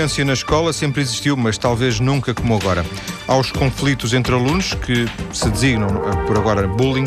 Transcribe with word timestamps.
violência 0.00 0.24
na 0.24 0.32
escola 0.32 0.72
sempre 0.72 1.02
existiu, 1.02 1.36
mas 1.36 1.58
talvez 1.58 2.00
nunca 2.00 2.32
como 2.32 2.54
agora. 2.54 2.86
Aos 3.28 3.52
conflitos 3.52 4.14
entre 4.14 4.34
alunos, 4.34 4.72
que 4.72 5.06
se 5.30 5.50
designam 5.50 5.88
eh, 5.88 6.26
por 6.26 6.38
agora 6.38 6.66
bullying, 6.66 7.06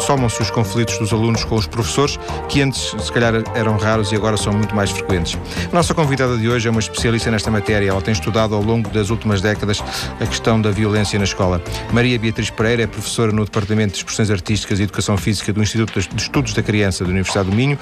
somam-se 0.00 0.42
os 0.42 0.50
conflitos 0.50 0.98
dos 0.98 1.12
alunos 1.12 1.44
com 1.44 1.54
os 1.54 1.68
professores, 1.68 2.18
que 2.48 2.60
antes 2.60 2.92
se 2.98 3.12
calhar 3.12 3.34
eram 3.54 3.76
raros 3.76 4.10
e 4.10 4.16
agora 4.16 4.36
são 4.36 4.52
muito 4.52 4.74
mais 4.74 4.90
frequentes. 4.90 5.38
A 5.70 5.74
nossa 5.74 5.94
convidada 5.94 6.36
de 6.36 6.48
hoje 6.48 6.66
é 6.66 6.70
uma 6.72 6.80
especialista 6.80 7.30
nesta 7.30 7.52
matéria. 7.52 7.88
Ela 7.88 8.02
tem 8.02 8.12
estudado 8.12 8.52
ao 8.52 8.62
longo 8.62 8.90
das 8.90 9.10
últimas 9.10 9.40
décadas 9.40 9.80
a 10.20 10.26
questão 10.26 10.60
da 10.60 10.72
violência 10.72 11.18
na 11.20 11.24
escola. 11.24 11.62
Maria 11.92 12.18
Beatriz 12.18 12.50
Pereira 12.50 12.82
é 12.82 12.86
professora 12.88 13.30
no 13.30 13.44
Departamento 13.44 13.92
de 13.92 13.98
Expressões 13.98 14.28
Artísticas 14.28 14.80
e 14.80 14.82
Educação 14.82 15.16
Física 15.16 15.52
do 15.52 15.62
Instituto 15.62 16.00
de 16.00 16.20
Estudos 16.20 16.52
da 16.52 16.64
Criança 16.64 17.04
da 17.04 17.10
Universidade 17.10 17.48
do 17.48 17.54
Minho. 17.54 17.78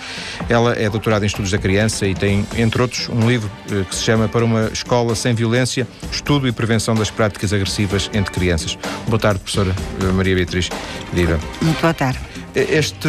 Ela 0.49 0.75
é 0.75 0.91
doutorada 0.91 1.25
em 1.25 1.29
Estudos 1.29 1.51
da 1.51 1.59
Criança 1.59 2.07
e 2.07 2.15
tem, 2.15 2.47
entre 2.59 2.83
outros, 2.83 3.09
um 3.09 3.27
livro 3.27 3.51
eh, 3.71 3.83
que 3.89 3.95
se 3.95 4.03
chama 4.03 4.26
Para 4.29 4.45
uma 4.45 4.71
Escola 4.73 5.15
Sem 5.15 5.35
Violência, 5.35 5.87
Estudo 6.11 6.47
e 6.49 6.53
Prevenção 6.53 6.95
das 6.95 7.11
Práticas 7.11 7.53
Agressivas 7.53 8.11
entre 8.13 8.33
Crianças. 8.33 8.79
Boa 9.07 9.19
tarde, 9.19 9.41
professora 9.41 9.75
Maria 10.15 10.35
Beatriz. 10.35 10.69
Viva. 11.13 11.39
Muito 11.63 11.81
boa 11.81 11.95
tarde. 11.95 12.19
Este, 12.57 13.09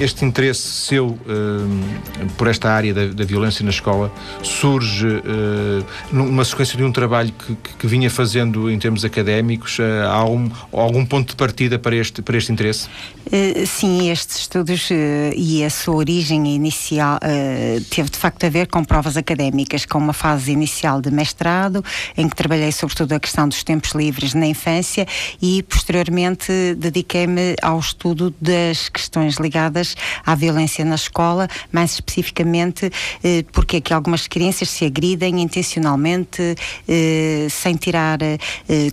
este 0.00 0.24
interesse 0.24 0.60
seu 0.60 1.06
uh, 1.06 1.18
por 2.36 2.48
esta 2.48 2.68
área 2.68 2.92
da, 2.92 3.06
da, 3.06 3.24
violência 3.24 3.62
na 3.62 3.70
escola 3.70 4.12
surge 4.42 5.06
uh, 5.06 5.86
numa 6.10 6.44
sequência 6.44 6.76
de 6.76 6.82
um 6.82 6.90
trabalho 6.90 7.32
que, 7.32 7.54
que, 7.54 7.76
que 7.78 7.86
vinha 7.86 8.10
fazendo 8.10 8.68
em 8.68 8.76
termos 8.76 9.04
académicos? 9.04 9.78
Uh, 9.78 9.82
há 10.04 10.24
um, 10.24 10.50
algum 10.72 11.06
ponto 11.06 11.28
de 11.28 11.36
partida 11.36 11.78
para 11.78 11.94
este, 11.94 12.22
para 12.22 12.36
este 12.36 12.50
interesse? 12.50 12.88
Sim, 13.66 14.10
estes 14.10 14.38
estudos 14.38 14.88
e 15.36 15.64
a 15.64 15.70
sua 15.70 15.96
origem 15.96 16.54
inicial 16.54 17.18
teve 17.90 18.10
de 18.10 18.16
facto 18.16 18.44
a 18.44 18.48
ver 18.48 18.66
com 18.66 18.84
provas 18.84 19.16
académicas, 19.16 19.84
com 19.84 19.98
uma 19.98 20.12
fase 20.12 20.52
inicial 20.52 21.00
de 21.00 21.10
mestrado, 21.10 21.84
em 22.16 22.28
que 22.28 22.36
trabalhei 22.36 22.72
sobretudo 22.72 23.12
a 23.12 23.20
questão 23.20 23.48
dos 23.48 23.62
tempos 23.62 23.92
livres 23.92 24.34
na 24.34 24.46
infância 24.46 25.06
e 25.40 25.62
posteriormente 25.62 26.74
dediquei-me 26.76 27.54
ao 27.62 27.78
estudo 27.78 28.34
das 28.40 28.88
questões 28.88 29.36
ligadas 29.36 29.94
à 30.24 30.34
violência 30.34 30.84
na 30.84 30.94
escola, 30.94 31.48
mais 31.72 31.92
especificamente 31.92 32.90
eh, 33.22 33.44
porque 33.52 33.76
é 33.76 33.80
que 33.80 33.92
algumas 33.92 34.26
crianças 34.26 34.70
se 34.70 34.84
agridem 34.84 35.40
intencionalmente, 35.40 36.54
eh, 36.86 37.46
sem 37.50 37.76
tirar 37.76 38.20
eh, 38.22 38.38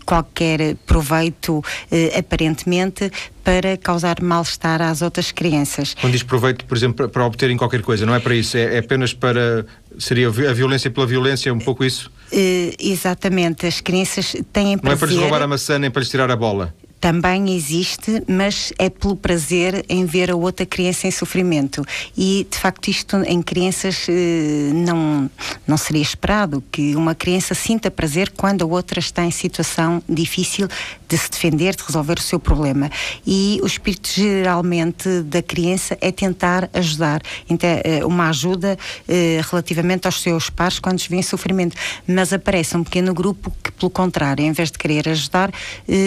qualquer 0.06 0.76
proveito 0.86 1.64
eh, 1.92 2.18
aparentemente 2.18 3.12
para 3.46 3.78
causar 3.78 4.20
mal-estar 4.22 4.82
às 4.82 5.04
outras 5.04 5.32
crianças. 5.32 5.96
Quando 6.02 6.14
diz 6.14 6.24
proveito, 6.24 6.66
por 6.66 6.76
exemplo, 6.76 7.08
para 7.08 7.24
obterem 7.24 7.56
qualquer 7.56 7.84
coisa, 7.84 8.04
não 8.04 8.16
é 8.16 8.20
para 8.20 8.36
isso, 8.36 8.58
é, 8.58 8.76
é 8.76 8.80
apenas 8.80 9.14
para. 9.14 9.66
Seria 10.00 10.28
a 10.28 10.54
violência 10.54 10.90
pela 10.90 11.06
violência, 11.06 11.54
um 11.54 11.60
pouco 11.60 11.86
isso? 11.86 12.12
Uh, 12.34 12.76
exatamente, 12.80 13.66
as 13.66 13.80
crianças 13.80 14.36
têm 14.52 14.78
prazer... 14.78 14.82
Não 14.84 14.92
é 14.92 14.96
para 14.96 15.08
lhes 15.08 15.18
roubar 15.18 15.42
a 15.44 15.48
maçã 15.48 15.80
nem 15.80 15.90
para 15.90 16.02
lhes 16.02 16.10
tirar 16.10 16.30
a 16.30 16.36
bola? 16.36 16.74
também 17.06 17.56
existe, 17.56 18.24
mas 18.28 18.74
é 18.80 18.90
pelo 18.90 19.16
prazer 19.16 19.86
em 19.88 20.08
ver 20.08 20.32
a 20.32 20.36
outra 20.36 20.66
criança 20.66 21.06
em 21.06 21.12
sofrimento. 21.12 21.86
E, 22.18 22.48
de 22.50 22.58
facto, 22.58 22.88
isto 22.88 23.18
em 23.18 23.44
crianças 23.44 24.08
eh, 24.10 24.72
não, 24.74 25.30
não 25.68 25.78
seria 25.78 26.02
esperado, 26.02 26.64
que 26.72 26.96
uma 26.96 27.14
criança 27.14 27.54
sinta 27.54 27.92
prazer 27.92 28.32
quando 28.36 28.64
a 28.64 28.66
outra 28.66 29.00
está 29.00 29.24
em 29.24 29.30
situação 29.30 30.02
difícil 30.10 30.68
de 31.08 31.18
se 31.18 31.30
defender, 31.30 31.76
de 31.76 31.84
resolver 31.84 32.18
o 32.18 32.22
seu 32.22 32.40
problema. 32.40 32.90
E 33.26 33.60
o 33.64 33.66
espírito, 33.66 34.10
geralmente, 34.14 35.22
da 35.22 35.42
criança 35.42 35.98
é 36.02 36.12
tentar 36.12 36.70
ajudar. 36.74 37.22
Então, 37.50 37.70
eh, 37.84 38.06
uma 38.06 38.30
ajuda 38.30 38.78
eh, 39.08 39.42
relativamente 39.50 40.06
aos 40.06 40.22
seus 40.22 40.50
pares 40.50 40.80
quando 40.80 41.00
se 41.00 41.10
vê 41.10 41.18
em 41.18 41.22
sofrimento. 41.22 41.76
Mas 42.08 42.34
aparece 42.34 42.76
um 42.78 42.84
pequeno 42.84 43.14
grupo 43.14 43.52
que, 43.64 43.72
pelo 43.72 43.90
contrário, 43.90 44.44
em 44.46 44.52
vez 44.52 44.72
de 44.72 44.78
querer 44.78 45.08
ajudar, 45.10 45.52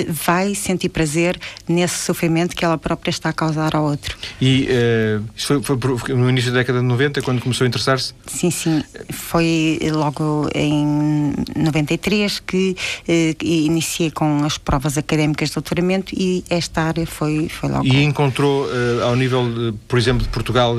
vai 0.09 0.55
sentir 0.55 0.89
prazer 0.89 1.39
nesse 1.69 1.99
sofrimento 1.99 2.55
que 2.57 2.65
ela 2.65 2.79
própria 2.79 3.11
está 3.11 3.29
a 3.29 3.33
causar 3.33 3.75
ao 3.75 3.85
outro. 3.85 4.17
E 4.41 4.69
uh, 4.69 5.25
isso 5.37 5.63
foi, 5.63 5.79
foi, 5.79 6.15
no 6.15 6.29
início 6.29 6.53
da 6.53 6.59
década 6.59 6.81
de 6.81 6.85
90, 6.85 7.23
quando 7.23 7.41
começou 7.41 7.65
a 7.65 7.69
interessar-se? 7.69 8.15
Sim, 8.27 8.51
sim. 8.51 8.83
Foi 9.11 9.79
logo 9.93 10.49
em 10.55 11.35
93 11.57 12.41
que 12.41 12.77
uh, 13.09 13.45
iniciei 13.45 14.11
com 14.11 14.45
as 14.45 14.59
provas 14.59 14.88
académicas 14.97 15.49
de 15.49 15.55
doutoramento 15.55 16.15
e 16.17 16.45
esta 16.49 16.83
área 16.83 17.07
foi, 17.07 17.49
foi 17.49 17.69
logo. 17.69 17.85
E 17.87 18.03
encontrou, 18.03 18.67
uh, 18.67 19.05
ao 19.05 19.17
nível, 19.17 19.53
de, 19.53 19.77
por 19.87 19.99
exemplo, 19.99 20.23
de 20.23 20.29
Portugal, 20.29 20.77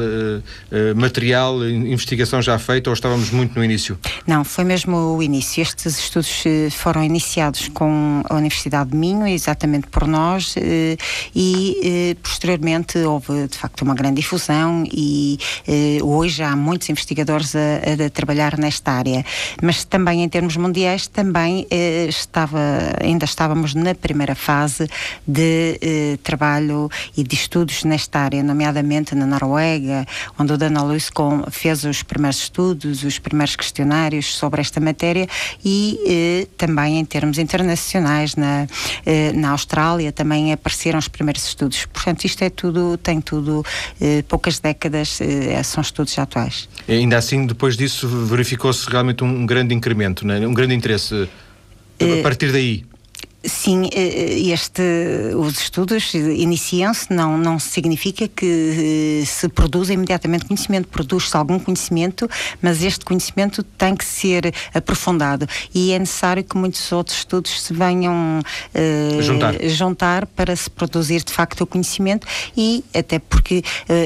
material, 0.96 1.68
investigação 1.68 2.42
já 2.42 2.58
feita 2.58 2.90
ou 2.90 2.94
estávamos 2.94 3.32
muito 3.32 3.56
no 3.56 3.64
início? 3.64 3.98
Não, 4.26 4.44
foi 4.44 4.64
mesmo 4.64 4.96
o 5.16 5.24
início. 5.24 5.62
Estes 5.62 6.00
estudos 6.00 6.44
foram 6.72 7.04
iniciados 7.04 7.68
com 7.70 8.22
a 8.30 8.36
Universidade 8.36 8.92
de 8.92 8.98
Minho, 8.98 9.28
exatamente 9.28 9.88
por 9.88 10.08
nós 10.08 10.56
e 11.36 12.16
posteriormente 12.22 12.98
houve 13.00 13.48
de 13.48 13.58
facto 13.58 13.82
uma 13.82 13.94
grande 13.94 14.22
difusão 14.22 14.84
e 14.92 15.38
hoje 16.02 16.44
há 16.44 16.56
muitos 16.56 16.90
investigadores 16.90 17.56
a, 17.56 18.06
a, 18.06 18.10
trabalhar 18.10 18.58
nesta 18.58 18.92
área, 18.92 19.26
mas 19.62 19.84
também 19.84 20.24
em 20.24 20.30
termos 20.30 20.56
mundiais 20.58 21.08
também 21.08 21.68
estava, 22.08 22.60
ainda 23.02 23.26
estávamos 23.26 23.74
na 23.74 23.96
primeira 24.00 24.36
fase 24.36 24.88
de 25.28 26.18
trabalho 26.24 26.90
e 27.16 27.24
de 27.24 27.36
estudos 27.36 27.84
nesta 27.84 28.20
área, 28.20 28.44
nomeadamente 28.44 29.16
na 29.16 29.26
Noruega, 29.26 30.06
onde 30.38 30.54
o 30.54 30.58
Dana 30.58 30.82
Luscom 30.84 31.44
fez 31.50 31.84
os 31.84 32.04
primeiros 32.04 32.40
estudos, 32.40 33.04
os 33.04 33.20
primeiros 33.20 33.56
questionários 33.56 34.36
sobre 34.36 34.62
esta 34.62 34.80
matéria 34.80 35.28
e 35.64 36.48
também 36.58 37.00
em 37.00 37.06
termos 37.06 37.38
internacionais 37.38 38.36
na, 38.36 38.68
na 39.36 39.52
Austrália 39.52 40.12
também 40.12 40.52
apareceram 40.54 41.00
os 41.00 41.08
primeiros 41.08 41.46
estudos. 41.46 41.86
Portanto, 41.86 42.26
isto 42.26 42.44
é 42.44 42.50
tudo, 42.50 42.98
tem 42.98 43.22
tudo, 43.22 43.64
eh, 44.00 44.24
poucas 44.28 44.60
décadas, 44.60 45.20
eh, 45.22 45.62
são 45.64 45.82
estudos 45.82 46.18
atuais. 46.18 46.70
E 46.88 46.94
ainda 46.94 47.18
assim, 47.18 47.46
depois 47.46 47.76
disso, 47.76 48.08
verificou-se 48.08 48.90
realmente 48.90 49.24
um 49.24 49.46
grande 49.46 49.74
incremento, 49.74 50.26
né? 50.26 50.46
um 50.46 50.54
grande 50.54 50.76
interesse. 50.76 51.30
A 52.00 52.04
eh, 52.04 52.22
partir 52.22 52.52
daí. 52.52 52.86
Sim, 53.42 53.86
eh, 53.94 54.00
eh, 54.00 54.52
este, 54.52 54.82
os 55.34 55.62
estudos 55.62 56.14
iniciam-se, 56.14 57.14
não, 57.14 57.38
não 57.38 57.58
significa 57.58 58.28
que 58.28 59.22
eh, 59.22 59.26
se 59.26 59.48
produza 59.48 59.94
imediatamente 59.94 60.44
conhecimento, 60.46 60.90
produz-se 60.90 61.38
algum 61.38 61.58
conhecimento, 61.58 62.30
mas 62.62 62.84
este 62.84 63.06
conhecimento 63.06 63.64
tem 63.64 63.96
que 63.96 64.04
ser 64.04 64.54
aprofundado 64.74 65.48
e 65.74 65.94
é 65.94 66.00
necessário 66.00 66.44
que 66.44 66.58
muitos 66.58 66.92
outros 66.92 67.20
estudos 67.20 67.62
se 67.62 67.74
venham 67.74 68.42
juntar. 69.22 69.56
juntar. 69.70 70.26
para 70.26 70.54
se 70.54 70.70
produzir 70.70 71.24
de 71.24 71.32
facto 71.32 71.62
o 71.62 71.68
conhecimento 71.68 72.28
e 72.58 72.84
até 72.94 73.20
porque 73.20 73.64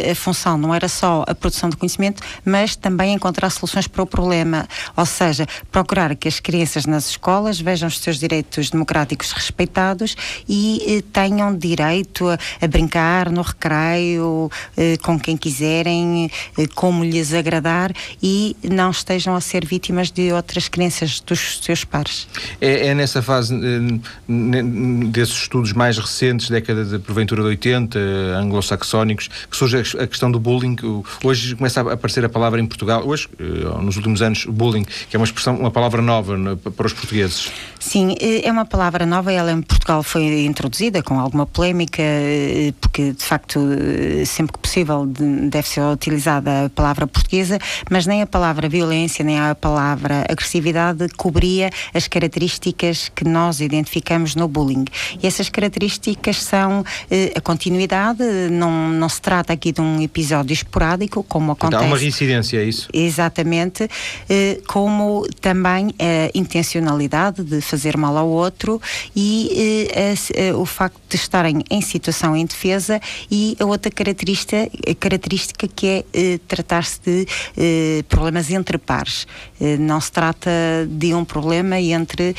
a 0.10 0.14
função 0.14 0.60
não 0.60 0.76
era 0.76 0.88
só 0.88 1.24
a 1.28 1.34
produção 1.34 1.70
de 1.72 1.78
conhecimento, 1.78 2.22
mas 2.46 2.76
também 2.76 3.14
encontrar 3.14 3.50
soluções 3.50 3.88
para 3.88 4.04
o 4.04 4.06
problema, 4.06 4.68
ou 4.96 5.06
seja, 5.08 5.48
procurar 5.72 6.16
que 6.16 6.28
as 6.28 6.40
crianças 6.40 6.86
nas 6.86 7.10
escolas 7.10 7.60
vejam 7.60 7.88
os 7.88 8.00
seus 8.00 8.20
direitos 8.20 8.70
democráticos 8.70 9.23
respeitados 9.32 10.16
e 10.48 10.98
eh, 10.98 11.04
tenham 11.12 11.56
direito 11.56 12.28
a, 12.28 12.38
a, 12.62 12.68
brincar 12.68 13.30
no 13.30 13.42
recreio 13.42 14.50
eh, 14.76 14.98
com 14.98 15.20
quem 15.20 15.38
quiserem, 15.38 16.30
eh, 16.58 16.68
como 16.76 17.04
lhes 17.04 17.34
agradar 17.34 17.92
e 18.22 18.56
não 18.64 18.92
estejam 18.92 19.36
a 19.36 19.42
ser 19.42 19.66
vítimas 19.66 20.12
de 20.12 20.32
outras 20.32 20.68
crenças 20.68 21.20
dos 21.20 21.60
seus 21.62 21.84
pares. 21.84 22.28
É, 22.60 22.88
é 22.88 22.96
nessa 22.96 23.22
fase 23.22 23.54
desses 25.12 25.36
estudos 25.36 25.74
mais 25.74 25.98
recentes, 25.98 26.50
década 26.50 26.86
de 26.86 27.00
porventura 27.00 27.42
de 27.42 27.50
80, 27.50 28.00
anglo-saxónicos, 28.38 29.30
que 29.50 29.56
surge 29.56 29.78
a 29.78 30.08
questão 30.08 30.32
do 30.32 30.40
bullying. 30.40 30.76
Hoje 31.24 31.56
começa 31.56 31.82
a 31.82 31.94
aparecer 31.94 32.26
a 32.26 32.30
palavra 32.30 32.60
em 32.60 32.66
Portugal, 32.66 33.04
hoje, 33.06 33.28
nos 33.82 33.96
últimos 33.98 34.22
anos, 34.22 34.46
bullying, 34.46 34.84
que 35.10 35.16
é 35.16 35.20
uma 35.20 35.26
expressão, 35.26 35.56
uma 35.56 35.72
palavra 35.72 36.02
nova 36.02 36.36
para 36.76 36.88
os 36.88 36.94
portugueses. 36.94 37.52
Sim, 37.80 38.16
é 38.20 38.52
uma 38.52 38.66
palavra 38.66 39.06
nova, 39.06 39.13
ela 39.32 39.52
em 39.52 39.62
Portugal 39.62 40.02
foi 40.02 40.46
introduzida 40.46 41.04
com 41.04 41.20
alguma 41.20 41.46
polémica, 41.46 42.02
eh, 42.02 42.74
porque 42.80 43.12
de 43.12 43.24
facto, 43.24 43.60
eh, 43.60 44.26
sempre 44.26 44.54
que 44.54 44.60
possível, 44.60 45.06
deve 45.06 45.68
ser 45.68 45.82
utilizada 45.82 46.66
a 46.66 46.70
palavra 46.70 47.06
portuguesa, 47.06 47.60
mas 47.90 48.06
nem 48.06 48.22
a 48.22 48.28
palavra 48.28 48.70
violência, 48.70 49.24
nem 49.24 49.40
a 49.40 49.54
palavra 49.54 50.26
agressividade 50.30 51.08
cobria 51.18 51.70
as 51.94 52.08
características 52.08 53.10
que 53.14 53.24
nós 53.26 53.60
identificamos 53.60 54.36
no 54.36 54.48
bullying. 54.48 54.86
E 55.22 55.28
essas 55.28 55.50
características 55.50 56.42
são 56.42 56.84
eh, 57.12 57.34
a 57.36 57.42
continuidade, 57.42 58.24
não, 58.52 58.90
não 58.90 59.10
se 59.10 59.22
trata 59.22 59.54
aqui 59.54 59.72
de 59.72 59.82
um 59.82 60.02
episódio 60.02 60.54
esporádico, 60.54 61.24
como 61.24 61.52
acontece. 61.52 61.84
Então, 61.84 61.88
há 61.88 61.92
uma 61.92 62.00
reincidência, 62.00 62.58
é 62.58 62.64
isso? 62.64 62.88
Exatamente, 62.94 63.90
como 64.68 65.28
também 65.42 65.94
a 66.00 66.32
intencionalidade 66.34 67.44
de 67.44 67.62
fazer 67.62 67.98
mal 67.98 68.18
ao 68.18 68.28
outro 68.28 68.82
e 69.16 69.90
uh, 70.52 70.60
o 70.60 70.66
facto 70.66 71.00
de 71.10 71.16
estarem 71.16 71.64
em 71.70 71.82
situação 71.82 72.36
indefesa 72.36 73.00
e 73.30 73.56
a 73.60 73.66
outra 73.66 73.92
característica, 73.92 74.70
característica 75.00 75.68
que 75.68 75.88
é 75.88 76.38
tratar-se 76.48 77.00
de 77.02 77.26
problemas 78.10 78.50
entre 78.50 78.78
pares. 78.78 79.28
não 79.80 80.00
se 80.02 80.12
trata 80.12 80.50
de 80.90 81.14
um 81.14 81.24
problema 81.24 81.80
entre 81.80 82.36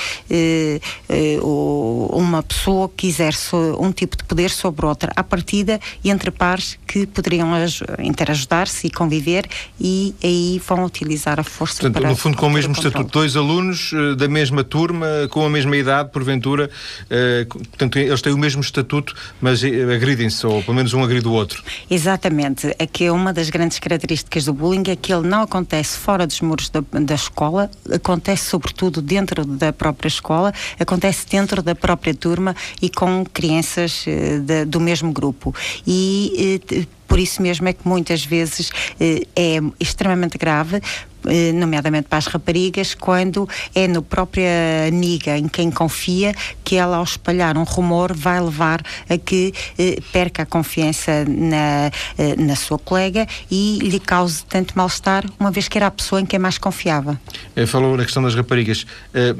uma 1.42 2.42
pessoa 2.42 2.88
que 2.88 3.06
exerce 3.06 3.54
um 3.78 3.92
tipo 3.92 4.16
de 4.16 4.24
poder 4.24 4.50
sobre 4.50 4.86
outra, 4.86 5.12
à 5.14 5.22
partida 5.22 5.80
entre 6.04 6.30
pares 6.30 6.78
que 6.86 7.06
poderiam 7.06 7.50
interajudar-se 7.98 8.86
e 8.86 8.90
conviver 8.90 9.46
e 9.80 10.14
aí 10.22 10.60
vão 10.66 10.84
utilizar 10.84 11.38
a 11.40 11.44
força 11.44 11.80
Portanto, 11.80 12.00
para 12.00 12.10
no 12.10 12.16
fundo 12.16 12.36
com 12.36 12.46
o 12.46 12.50
mesmo 12.50 12.72
estatuto, 12.72 13.10
dois 13.10 13.36
alunos 13.36 13.92
uh, 13.92 14.16
da 14.16 14.28
mesma 14.28 14.62
turma, 14.62 15.06
com 15.30 15.44
a 15.44 15.50
mesma 15.50 15.76
idade, 15.76 16.10
porventura, 16.10 16.53
uh, 16.60 17.46
portanto 17.46 17.98
eles 17.98 18.22
têm 18.22 18.32
o 18.32 18.38
mesmo 18.38 18.60
estatuto, 18.60 19.14
mas 19.40 19.62
uh, 19.62 19.66
agridem-se, 19.94 20.46
ou 20.46 20.62
pelo 20.62 20.76
menos 20.76 20.92
um 20.94 21.02
agride 21.02 21.26
o 21.28 21.32
outro. 21.32 21.62
Exatamente, 21.90 22.74
é 22.78 23.12
uma 23.12 23.32
das 23.32 23.50
grandes 23.50 23.78
características 23.78 24.46
do 24.46 24.54
bullying 24.54 24.84
é 24.88 24.96
que 24.96 25.12
ele 25.12 25.26
não 25.26 25.42
acontece 25.42 25.98
fora 25.98 26.26
dos 26.26 26.40
muros 26.40 26.70
da, 26.70 26.82
da 27.00 27.14
escola, 27.14 27.70
acontece 27.92 28.46
sobretudo 28.46 29.02
dentro 29.02 29.44
da 29.44 29.72
própria 29.72 30.08
escola, 30.08 30.52
acontece 30.78 31.26
dentro 31.28 31.62
da 31.62 31.74
própria 31.74 32.14
turma 32.14 32.56
e 32.80 32.88
com 32.88 33.24
crianças 33.24 34.04
de, 34.04 34.64
do 34.64 34.80
mesmo 34.80 35.12
grupo. 35.12 35.54
E 35.86 36.60
por 37.06 37.18
isso 37.18 37.42
mesmo 37.42 37.68
é 37.68 37.72
que 37.72 37.86
muitas 37.86 38.24
vezes 38.24 38.70
eh, 39.00 39.22
é 39.36 39.60
extremamente 39.80 40.38
grave 40.38 40.80
eh, 41.26 41.52
nomeadamente 41.52 42.08
para 42.08 42.18
as 42.18 42.26
raparigas, 42.26 42.94
quando 42.94 43.48
é 43.74 43.88
no 43.88 44.02
própria 44.02 44.86
amiga 44.88 45.36
em 45.38 45.48
quem 45.48 45.70
confia 45.70 46.34
que 46.62 46.76
ela, 46.76 46.98
ao 46.98 47.04
espalhar 47.04 47.56
um 47.56 47.62
rumor, 47.62 48.12
vai 48.14 48.40
levar 48.40 48.82
a 49.08 49.16
que 49.16 49.52
eh, 49.78 50.00
perca 50.12 50.42
a 50.42 50.46
confiança 50.46 51.24
na, 51.26 51.90
eh, 52.18 52.36
na 52.36 52.56
sua 52.56 52.78
colega 52.78 53.26
e 53.50 53.78
lhe 53.82 54.00
cause 54.00 54.44
tanto 54.44 54.76
mal-estar, 54.76 55.24
uma 55.38 55.50
vez 55.50 55.68
que 55.68 55.78
era 55.78 55.86
a 55.86 55.90
pessoa 55.90 56.20
em 56.20 56.26
quem 56.26 56.38
mais 56.38 56.58
confiava. 56.58 57.18
Eh, 57.56 57.66
falou 57.66 57.96
na 57.96 58.04
questão 58.04 58.22
das 58.22 58.34
raparigas. 58.34 58.86
Eh, 59.14 59.34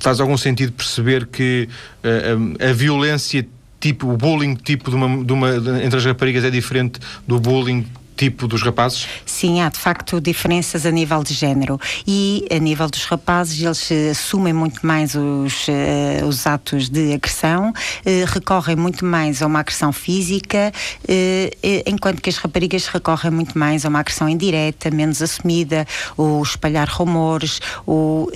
faz 0.00 0.20
algum 0.20 0.36
sentido 0.36 0.72
perceber 0.72 1.26
que 1.26 1.68
a 2.60 2.72
violência 2.72 3.46
tipo, 3.82 4.08
o 4.08 4.16
bullying 4.16 4.54
tipo 4.54 4.90
de 4.90 4.96
uma, 4.96 5.24
de 5.24 5.32
uma, 5.32 5.56
entre 5.82 5.98
as 5.98 6.04
raparigas 6.04 6.44
é 6.44 6.50
diferente 6.50 7.00
do 7.26 7.40
bullying 7.40 7.84
tipo 8.22 8.46
dos 8.46 8.62
rapazes? 8.62 9.08
Sim, 9.26 9.62
há 9.62 9.68
de 9.68 9.78
facto 9.78 10.20
diferenças 10.20 10.86
a 10.86 10.92
nível 10.92 11.24
de 11.24 11.34
género 11.34 11.80
e 12.06 12.46
a 12.52 12.58
nível 12.58 12.88
dos 12.88 13.04
rapazes 13.04 13.60
eles 13.60 13.90
uh, 13.90 14.10
assumem 14.12 14.52
muito 14.52 14.86
mais 14.86 15.16
os, 15.16 15.66
uh, 15.66 16.24
os 16.28 16.46
atos 16.46 16.88
de 16.88 17.14
agressão, 17.14 17.70
uh, 17.70 18.24
recorrem 18.26 18.76
muito 18.76 19.04
mais 19.04 19.42
a 19.42 19.46
uma 19.46 19.58
agressão 19.58 19.92
física, 19.92 20.72
enquanto 21.84 22.20
que 22.20 22.30
as 22.30 22.36
raparigas 22.36 22.86
recorrem 22.86 23.32
muito 23.32 23.58
mais 23.58 23.84
a 23.84 23.88
uma 23.88 23.98
agressão 23.98 24.28
indireta, 24.28 24.90
menos 24.90 25.20
assumida, 25.20 25.84
ou 26.16 26.42
espalhar 26.42 26.88
rumores, 26.88 27.60
ou 27.84 28.30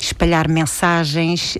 espalhar 0.00 0.48
mensagens. 0.48 1.56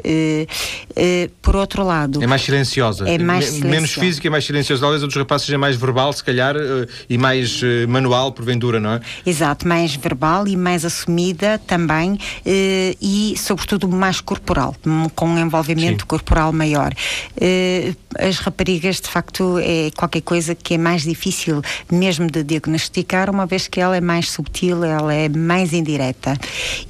por 1.43 1.57
outro 1.57 1.83
lado, 1.85 2.23
é 2.23 2.27
mais 2.27 2.43
silenciosa, 2.43 3.09
é 3.09 3.19
mais 3.19 3.47
silenciosa. 3.47 3.75
menos 3.75 3.93
física, 3.93 4.29
é 4.29 4.31
mais 4.31 4.45
silenciosa. 4.45 4.81
Talvez 4.81 5.03
a 5.03 5.07
dos 5.07 5.17
rapazes 5.17 5.47
seja 5.47 5.59
mais 5.59 5.77
verbal, 5.77 6.13
se 6.13 6.23
calhar, 6.23 6.55
e 7.09 7.19
mais 7.19 7.48
mais 7.49 7.63
uh, 7.63 7.89
manual, 7.89 8.33
porventura, 8.33 8.79
não 8.79 8.93
é? 8.95 9.01
Exato, 9.25 9.67
mais 9.67 9.95
verbal 9.95 10.47
e 10.47 10.57
mais 10.57 10.85
assumida 10.85 11.59
também 11.67 12.13
uh, 12.13 12.19
e, 13.01 13.35
sobretudo, 13.37 13.89
mais 13.89 14.21
corporal, 14.21 14.77
com 15.15 15.29
um 15.29 15.39
envolvimento 15.39 16.03
Sim. 16.03 16.07
corporal 16.07 16.53
maior. 16.53 16.93
Uh, 17.37 17.97
as 18.19 18.39
raparigas, 18.39 19.01
de 19.01 19.09
facto, 19.09 19.59
é 19.59 19.91
qualquer 19.97 20.21
coisa 20.21 20.55
que 20.55 20.75
é 20.75 20.79
mais 20.79 21.03
difícil 21.03 21.63
mesmo 21.91 22.31
de 22.31 22.43
diagnosticar, 22.43 23.31
uma 23.31 23.47
vez 23.47 23.67
que 23.69 23.81
ela 23.81 23.97
é 23.97 24.01
mais 24.01 24.31
subtil, 24.31 24.85
ela 24.85 25.15
é 25.15 25.29
mais 25.29 25.73
indireta. 25.73 26.37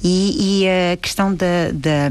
E, 0.03 0.63
e 0.63 0.67
a 0.93 0.97
questão 0.97 1.33
da, 1.33 1.71
da, 1.73 2.09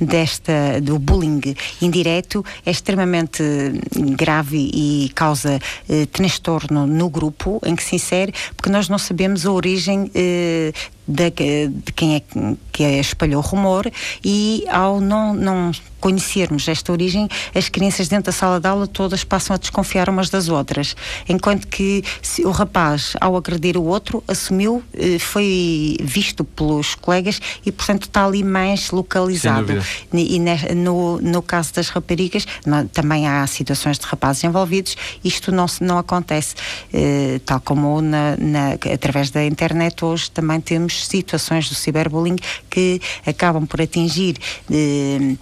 desta, 0.00 0.80
do 0.80 0.98
bullying 0.98 1.54
indireto 1.82 2.44
é 2.64 2.70
extremamente 2.70 3.42
grave 4.16 4.70
e 4.72 5.10
causa 5.14 5.58
transtorno 6.12 6.86
no 6.86 7.08
grupo, 7.08 7.60
em 7.64 7.74
que 7.80 7.88
se 7.88 7.96
insere, 7.96 8.32
porque 8.56 8.70
nós 8.70 8.88
não 8.88 8.98
sabemos 8.98 9.46
a 9.46 9.52
origem 9.52 10.10
eh, 10.14 10.72
de, 11.10 11.68
de, 11.68 11.92
quem 11.92 12.16
é 12.16 12.22
que 12.72 12.82
espalhou 12.82 13.42
o 13.42 13.46
rumor 13.46 13.90
e 14.24 14.64
ao 14.68 15.00
não, 15.00 15.34
não 15.34 15.72
conhecermos 16.00 16.66
esta 16.66 16.90
origem, 16.90 17.28
as 17.54 17.68
crianças 17.68 18.08
dentro 18.08 18.26
da 18.26 18.32
sala 18.32 18.58
de 18.58 18.66
aula 18.66 18.86
todas 18.86 19.22
passam 19.22 19.54
a 19.54 19.58
desconfiar 19.58 20.08
umas 20.08 20.30
das 20.30 20.48
outras. 20.48 20.96
Enquanto 21.28 21.68
que 21.68 22.02
o 22.44 22.50
rapaz, 22.50 23.12
ao 23.20 23.36
agredir 23.36 23.76
o 23.76 23.84
outro, 23.84 24.24
assumiu, 24.26 24.82
eh, 24.94 25.18
foi 25.18 25.98
visto 26.02 26.42
pelos 26.42 26.94
colegas 26.94 27.40
e, 27.64 27.70
portanto, 27.70 28.04
está 28.04 28.24
ali 28.24 28.42
mais 28.42 28.90
localizado. 28.90 29.74
E, 30.12 30.40
no, 30.74 31.20
no 31.20 31.42
caso 31.42 31.74
das 31.74 31.90
raparigas, 31.90 32.46
não, 32.64 32.86
também 32.86 33.28
há 33.28 33.46
situações 33.46 33.98
de 33.98 34.06
rapazes 34.06 34.42
envolvidos, 34.42 34.96
isto 35.22 35.52
não, 35.52 35.66
não 35.80 35.98
acontece. 35.98 36.54
Eh, 36.92 37.40
tal 37.44 37.60
como 37.60 38.00
na, 38.00 38.36
na, 38.38 38.72
através 38.92 39.30
da 39.30 39.44
internet 39.44 40.04
hoje 40.04 40.30
também 40.30 40.60
temos 40.60 40.99
situações 41.06 41.68
do 41.68 41.74
ciberbullying 41.74 42.36
que 42.68 43.00
acabam 43.26 43.66
por 43.66 43.80
atingir 43.80 44.36
eh, 44.70 45.36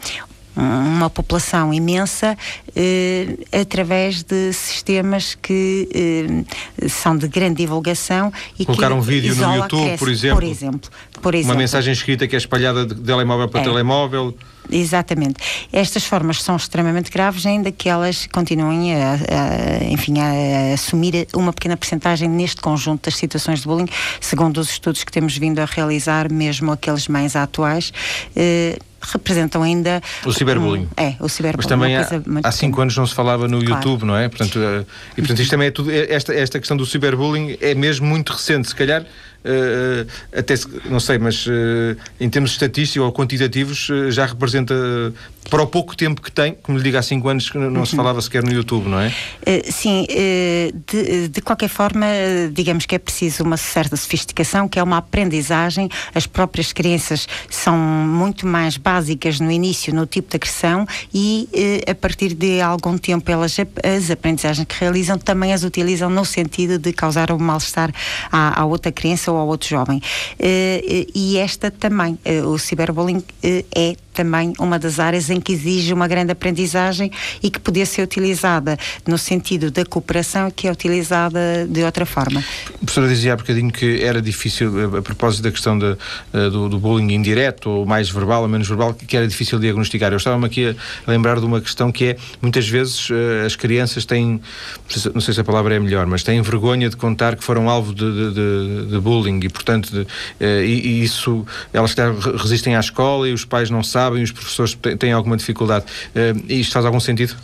uma 0.58 1.08
população 1.08 1.72
imensa 1.72 2.36
eh, 2.74 3.36
através 3.52 4.24
de 4.24 4.52
sistemas 4.52 5.36
que 5.40 5.88
eh, 5.94 6.88
são 6.88 7.16
de 7.16 7.28
grande 7.28 7.56
divulgação 7.58 8.32
e 8.58 8.66
Colocar 8.66 8.88
que 8.88 8.94
um 8.94 9.00
vídeo 9.00 9.36
no 9.36 9.56
YouTube, 9.56 9.98
por 9.98 10.08
exemplo, 10.08 10.36
por 10.36 10.44
exemplo, 10.44 10.90
por 11.20 11.34
exemplo. 11.34 11.52
Uma 11.52 11.58
mensagem 11.58 11.92
escrita 11.92 12.26
que 12.26 12.34
é 12.34 12.38
espalhada 12.38 12.86
de 12.86 12.94
telemóvel 12.94 13.48
para 13.48 13.60
é. 13.60 13.64
telemóvel. 13.64 14.34
Exatamente. 14.70 15.36
Estas 15.72 16.04
formas 16.04 16.42
são 16.42 16.56
extremamente 16.56 17.10
graves, 17.10 17.46
ainda 17.46 17.72
que 17.72 17.88
elas 17.88 18.26
continuem 18.26 18.94
a, 18.94 19.14
a 19.14 19.84
enfim, 19.84 20.18
a, 20.18 20.70
a, 20.70 20.74
assumir 20.74 21.26
uma 21.34 21.52
pequena 21.52 21.76
percentagem 21.76 22.28
neste 22.28 22.60
conjunto 22.60 23.04
das 23.04 23.16
situações 23.16 23.60
de 23.60 23.66
bullying, 23.66 23.88
segundo 24.20 24.58
os 24.58 24.70
estudos 24.70 25.04
que 25.04 25.12
temos 25.12 25.36
vindo 25.36 25.58
a 25.60 25.64
realizar, 25.64 26.30
mesmo 26.30 26.70
aqueles 26.70 27.08
mais 27.08 27.34
atuais. 27.34 27.92
Eh, 28.36 28.78
representam 29.00 29.62
ainda 29.62 30.02
o 30.24 30.32
ciberbullying. 30.32 30.82
Um, 30.82 30.88
é, 30.96 31.16
o 31.20 31.28
ciberbullying. 31.28 31.56
Mas 31.56 31.66
também 31.66 31.96
há, 32.42 32.48
há 32.48 32.52
cinco 32.52 32.80
anos 32.80 32.96
não 32.96 33.06
se 33.06 33.14
falava 33.14 33.46
no 33.46 33.64
claro. 33.64 33.74
YouTube, 33.74 34.04
não 34.04 34.16
é? 34.16 34.28
Portanto, 34.28 34.56
uh, 34.56 34.86
e 35.16 35.20
portanto 35.20 35.40
isto 35.40 35.50
também 35.50 35.68
é 35.68 35.70
tudo. 35.70 35.90
Esta, 35.90 36.34
esta 36.34 36.58
questão 36.58 36.76
do 36.76 36.84
ciberbullying 36.84 37.56
é 37.60 37.74
mesmo 37.74 38.06
muito 38.06 38.32
recente, 38.32 38.68
se 38.68 38.74
calhar. 38.74 39.04
Uh, 39.48 40.06
até 40.30 40.54
não 40.90 41.00
sei, 41.00 41.16
mas 41.16 41.46
uh, 41.46 41.96
em 42.20 42.28
termos 42.28 42.50
estatísticos 42.50 43.06
ou 43.06 43.10
quantitativos 43.10 43.88
já 44.10 44.26
representa 44.26 44.74
para 45.50 45.62
o 45.62 45.66
pouco 45.66 45.96
tempo 45.96 46.20
que 46.20 46.30
tem, 46.30 46.54
como 46.62 46.78
lhe 46.78 46.84
digo, 46.84 46.96
há 46.96 47.02
5 47.02 47.28
anos 47.28 47.50
que 47.50 47.58
não 47.58 47.84
se 47.84 47.92
uhum. 47.92 47.96
falava 47.96 48.20
sequer 48.20 48.42
no 48.42 48.52
YouTube, 48.52 48.88
não 48.88 49.00
é? 49.00 49.12
sim, 49.70 50.06
de, 50.86 51.28
de, 51.28 51.40
qualquer 51.40 51.68
forma, 51.68 52.06
digamos 52.52 52.86
que 52.86 52.94
é 52.94 52.98
preciso 52.98 53.42
uma 53.42 53.56
certa 53.56 53.96
sofisticação, 53.96 54.68
que 54.68 54.78
é 54.78 54.82
uma 54.82 54.98
aprendizagem. 54.98 55.88
As 56.14 56.26
próprias 56.26 56.72
crianças 56.72 57.26
são 57.48 57.76
muito 57.76 58.46
mais 58.46 58.76
básicas 58.76 59.40
no 59.40 59.50
início, 59.50 59.94
no 59.94 60.06
tipo 60.06 60.30
de 60.30 60.36
agressão, 60.36 60.86
e 61.12 61.48
a 61.88 61.94
partir 61.94 62.34
de 62.34 62.60
algum 62.60 62.98
tempo 62.98 63.30
elas 63.30 63.56
as 63.82 64.10
aprendizagens 64.10 64.66
que 64.66 64.78
realizam 64.78 65.18
também 65.18 65.52
as 65.52 65.64
utilizam 65.64 66.10
no 66.10 66.24
sentido 66.24 66.78
de 66.78 66.92
causar 66.92 67.32
um 67.32 67.38
mal-estar 67.38 67.92
à, 68.30 68.60
à 68.60 68.64
outra 68.64 68.92
criança 68.92 69.32
ou 69.32 69.38
ao 69.38 69.46
outro 69.46 69.68
jovem. 69.68 70.00
E 71.14 71.38
esta 71.38 71.70
também, 71.70 72.18
o 72.44 72.58
ciberbullying 72.58 73.22
é 73.74 73.96
também 74.18 74.52
uma 74.58 74.80
das 74.80 74.98
áreas 74.98 75.30
em 75.30 75.40
que 75.40 75.52
exige 75.52 75.92
uma 75.92 76.08
grande 76.08 76.32
aprendizagem 76.32 77.08
e 77.40 77.48
que 77.48 77.60
podia 77.60 77.86
ser 77.86 78.02
utilizada 78.02 78.76
no 79.06 79.16
sentido 79.16 79.70
da 79.70 79.84
cooperação 79.84 80.50
que 80.50 80.66
é 80.66 80.72
utilizada 80.72 81.68
de 81.70 81.84
outra 81.84 82.04
forma. 82.04 82.42
A 82.74 82.78
professora 82.78 83.06
dizia 83.06 83.34
há 83.34 83.36
bocadinho 83.36 83.70
que 83.70 84.02
era 84.02 84.20
difícil, 84.20 84.96
a 84.96 85.02
propósito 85.02 85.44
da 85.44 85.52
questão 85.52 85.78
de, 85.78 85.96
do, 86.32 86.68
do, 86.68 86.80
bullying 86.80 87.12
indireto, 87.12 87.70
ou 87.70 87.86
mais 87.86 88.10
verbal 88.10 88.42
ou 88.42 88.48
menos 88.48 88.66
verbal, 88.66 88.92
que 88.92 89.16
era 89.16 89.28
difícil 89.28 89.60
diagnosticar. 89.60 90.12
Eu 90.12 90.16
estava-me 90.16 90.46
aqui 90.46 90.76
a 91.06 91.10
lembrar 91.10 91.38
de 91.38 91.46
uma 91.46 91.60
questão 91.60 91.92
que 91.92 92.06
é, 92.06 92.16
muitas 92.42 92.68
vezes 92.68 93.08
as 93.46 93.54
crianças 93.54 94.04
têm, 94.04 94.40
não 95.14 95.20
sei 95.20 95.32
se 95.32 95.40
a 95.40 95.44
palavra 95.44 95.76
é 95.76 95.78
melhor, 95.78 96.06
mas 96.06 96.24
têm 96.24 96.42
vergonha 96.42 96.90
de 96.90 96.96
contar 96.96 97.36
que 97.36 97.44
foram 97.44 97.70
alvo 97.70 97.94
de, 97.94 98.32
de, 98.34 98.86
de 98.86 98.98
bullying 98.98 99.38
e, 99.44 99.48
portanto, 99.48 100.04
e, 100.40 100.44
e, 100.44 101.04
isso, 101.04 101.46
elas 101.72 101.94
resistem 102.36 102.74
à 102.74 102.80
escola 102.80 103.28
e 103.28 103.32
os 103.32 103.44
pais 103.44 103.70
não 103.70 103.84
sabem, 103.84 104.07
os 104.10 104.32
professores 104.32 104.74
têm, 104.74 104.96
têm 104.96 105.12
alguma 105.12 105.36
dificuldade. 105.36 105.84
Uh, 106.14 106.52
isto 106.52 106.72
faz 106.72 106.84
algum 106.84 107.00
sentido? 107.00 107.34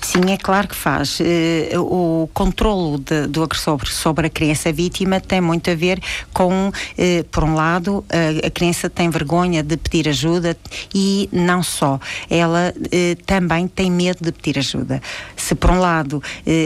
Sim, 0.00 0.32
é 0.32 0.36
claro 0.36 0.68
que 0.68 0.74
faz. 0.74 1.18
Uh, 1.20 1.80
o 1.80 2.30
controlo 2.32 2.98
de, 2.98 3.26
do 3.26 3.42
agressor 3.42 3.86
sobre 3.86 4.26
a 4.26 4.30
criança 4.30 4.72
vítima 4.72 5.20
tem 5.20 5.40
muito 5.40 5.70
a 5.70 5.74
ver 5.74 6.00
com, 6.32 6.68
uh, 6.68 7.24
por 7.30 7.44
um 7.44 7.54
lado, 7.54 8.04
a 8.44 8.50
criança 8.50 8.88
tem 8.88 9.10
vergonha 9.10 9.62
de 9.62 9.76
pedir 9.76 10.08
ajuda 10.08 10.56
e 10.94 11.28
não 11.32 11.62
só. 11.62 12.00
Ela 12.28 12.72
também 13.26 13.68
tem 13.68 13.90
medo 13.90 14.18
de 14.22 14.32
pedir 14.32 14.58
ajuda. 14.58 15.00
Se, 15.36 15.54
por 15.54 15.70
um 15.70 15.78
lado, 15.78 16.22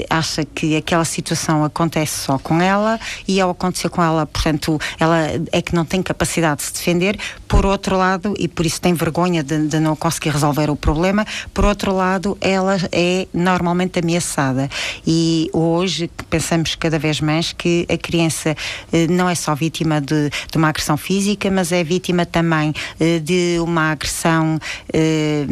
acha 0.08 0.44
que 0.44 0.76
aquela 0.76 1.04
situação 1.04 1.64
acontece 1.64 2.20
só 2.20 2.38
com 2.38 2.60
ela 2.60 2.98
e 3.26 3.40
ao 3.40 3.50
acontecer 3.50 3.88
com 3.88 4.02
ela, 4.02 4.26
portanto, 4.26 4.78
ela 4.98 5.18
é 5.50 5.62
que 5.62 5.74
não 5.74 5.84
tem 5.84 6.02
capacidade 6.02 6.60
de 6.60 6.66
se 6.66 6.72
defender, 6.72 7.18
por 7.48 7.66
outro 7.66 7.96
lado, 7.96 8.34
e 8.38 8.48
por 8.48 8.66
isso 8.66 8.80
tem 8.80 8.94
vergonha 8.94 9.42
de, 9.42 9.68
de 9.68 9.78
não 9.78 9.94
conseguir 9.96 10.30
resolver 10.30 10.70
o 10.70 10.76
problema, 10.76 11.26
por 11.52 11.64
outro 11.64 11.92
lado, 11.94 12.36
ela 12.40 12.76
é 12.92 13.26
normalmente 13.32 13.98
ameaçada. 13.98 14.68
E 15.06 15.48
hoje 15.52 16.10
pensamos 16.28 16.74
cada 16.74 16.98
vez 16.98 17.20
mais 17.20 17.52
que 17.52 17.86
a 17.88 17.96
criança 17.96 18.54
eh, 18.92 19.06
não 19.08 19.28
é 19.28 19.34
só 19.34 19.54
vítima 19.54 20.00
de, 20.00 20.30
de, 20.50 20.58
uma 20.58 20.68
agressão 20.68 20.96
física, 20.96 21.50
mas 21.50 21.72
é 21.72 21.82
vítima 21.82 22.26
também 22.26 22.72
eh, 23.00 23.18
de 23.18 23.58
uma 23.60 23.92
agressão 23.92 24.58
eh, 24.92 25.46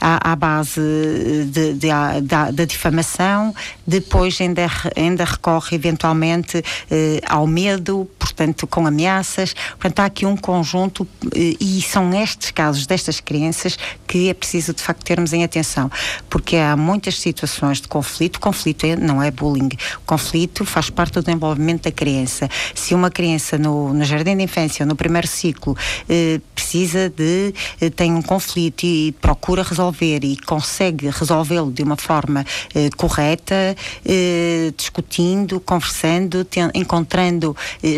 à, 0.00 0.34
base 0.34 0.80
da, 2.22 2.50
da 2.50 2.64
difamação, 2.64 3.54
depois 3.86 4.40
ainda, 4.40 4.66
ainda 4.96 5.24
recorre 5.24 5.76
eventualmente 5.76 6.62
ao 7.26 7.46
medo, 7.46 8.08
portanto, 8.26 8.66
com 8.66 8.86
ameaças. 8.86 9.54
Portanto, 9.70 10.00
há 10.00 10.04
aqui 10.06 10.26
um 10.26 10.36
conjunto 10.36 11.06
eh, 11.34 11.54
e 11.60 11.82
são 11.82 12.12
estes 12.14 12.50
casos 12.50 12.86
destas 12.86 13.20
crianças 13.20 13.78
que 14.06 14.28
é 14.28 14.34
preciso 14.34 14.72
de 14.72 14.82
facto 14.82 15.04
termos 15.04 15.32
em 15.32 15.44
atenção, 15.44 15.90
porque 16.28 16.56
há 16.56 16.76
muitas 16.76 17.18
situações 17.20 17.80
de 17.80 17.88
conflito. 17.88 18.40
Conflito 18.40 18.84
é, 18.84 18.96
não 18.96 19.22
é 19.22 19.30
bullying. 19.30 19.70
Conflito 20.04 20.64
faz 20.64 20.90
parte 20.90 21.14
do 21.14 21.22
desenvolvimento 21.22 21.84
da 21.84 21.92
criança. 21.92 22.48
Se 22.74 22.94
uma 22.94 23.10
criança 23.10 23.58
no, 23.58 23.92
no 23.92 24.04
jardim 24.04 24.36
de 24.36 24.42
infância 24.44 24.84
ou 24.84 24.88
no 24.88 24.96
primeiro 24.96 25.26
ciclo 25.26 25.76
eh, 26.08 26.40
precisa 26.54 27.08
de 27.10 27.54
eh, 27.80 27.90
tem 27.90 28.12
um 28.12 28.22
conflito 28.22 28.84
e 28.84 29.12
procura 29.20 29.62
resolver 29.62 30.24
e 30.24 30.36
consegue 30.36 31.08
resolvê-lo 31.10 31.70
de 31.70 31.82
uma 31.82 31.96
forma 31.96 32.44
eh, 32.74 32.90
correta, 32.96 33.76
eh, 34.04 34.72
discutindo, 34.76 35.60
conversando, 35.60 36.46
encontrando 36.74 37.56
eh, 37.82 37.88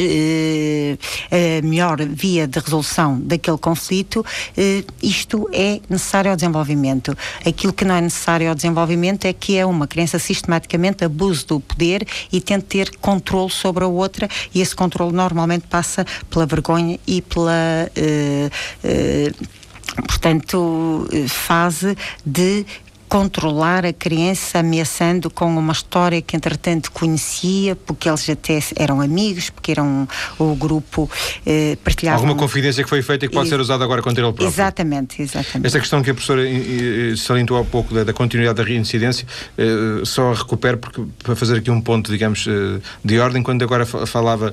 a 1.30 1.66
melhor 1.66 1.98
via 2.06 2.46
de 2.46 2.58
resolução 2.58 3.20
daquele 3.20 3.58
conflito, 3.58 4.24
isto 5.02 5.48
é 5.52 5.80
necessário 5.88 6.30
ao 6.30 6.36
desenvolvimento. 6.36 7.16
Aquilo 7.46 7.72
que 7.72 7.84
não 7.84 7.94
é 7.94 8.00
necessário 8.00 8.48
ao 8.48 8.54
desenvolvimento 8.54 9.24
é 9.24 9.32
que 9.32 9.56
é 9.56 9.64
uma 9.64 9.86
criança 9.86 10.18
sistematicamente 10.18 11.04
abuse 11.04 11.46
do 11.46 11.60
poder 11.60 12.06
e 12.32 12.40
tente 12.40 12.66
ter 12.66 12.90
controle 12.96 13.50
sobre 13.50 13.84
a 13.84 13.86
outra 13.86 14.28
e 14.54 14.60
esse 14.60 14.74
controle 14.74 15.12
normalmente 15.14 15.66
passa 15.66 16.04
pela 16.30 16.46
vergonha 16.46 16.98
e 17.06 17.22
pela 17.22 17.90
portanto 20.06 21.08
fase 21.28 21.96
de 22.24 22.64
controlar 23.08 23.86
a 23.86 23.92
criança 23.92 24.58
ameaçando 24.58 25.30
com 25.30 25.46
uma 25.46 25.72
história 25.72 26.20
que 26.20 26.36
entretanto 26.36 26.92
conhecia, 26.92 27.74
porque 27.74 28.08
eles 28.08 28.28
até 28.28 28.60
eram 28.76 29.00
amigos, 29.00 29.50
porque 29.50 29.72
eram 29.72 30.06
o 30.38 30.54
grupo 30.54 31.10
eh, 31.46 31.76
partilhava. 31.82 32.18
Alguma 32.18 32.36
confidência 32.36 32.84
que 32.84 32.90
foi 32.90 33.02
feita 33.02 33.24
e 33.24 33.28
que 33.28 33.34
pode 33.34 33.48
e, 33.48 33.50
ser 33.50 33.60
usada 33.60 33.82
agora 33.82 34.02
contra 34.02 34.22
ele 34.22 34.32
próprio. 34.32 34.46
Exatamente, 34.46 35.22
exatamente. 35.22 35.66
Esta 35.66 35.80
questão 35.80 36.02
que 36.02 36.10
a 36.10 36.14
professora 36.14 36.42
salientou 37.16 37.56
há 37.56 37.64
pouco 37.64 37.94
da, 37.94 38.04
da 38.04 38.12
continuidade 38.12 38.56
da 38.58 38.62
reincidência, 38.62 39.26
eh, 39.56 40.02
só 40.04 40.32
recupero 40.32 40.76
porque, 40.76 41.02
para 41.22 41.34
fazer 41.34 41.58
aqui 41.58 41.70
um 41.70 41.80
ponto, 41.80 42.10
digamos, 42.10 42.46
eh, 42.46 42.80
de 43.02 43.18
ordem, 43.18 43.42
quando 43.42 43.62
agora 43.62 43.86
falava, 43.86 44.52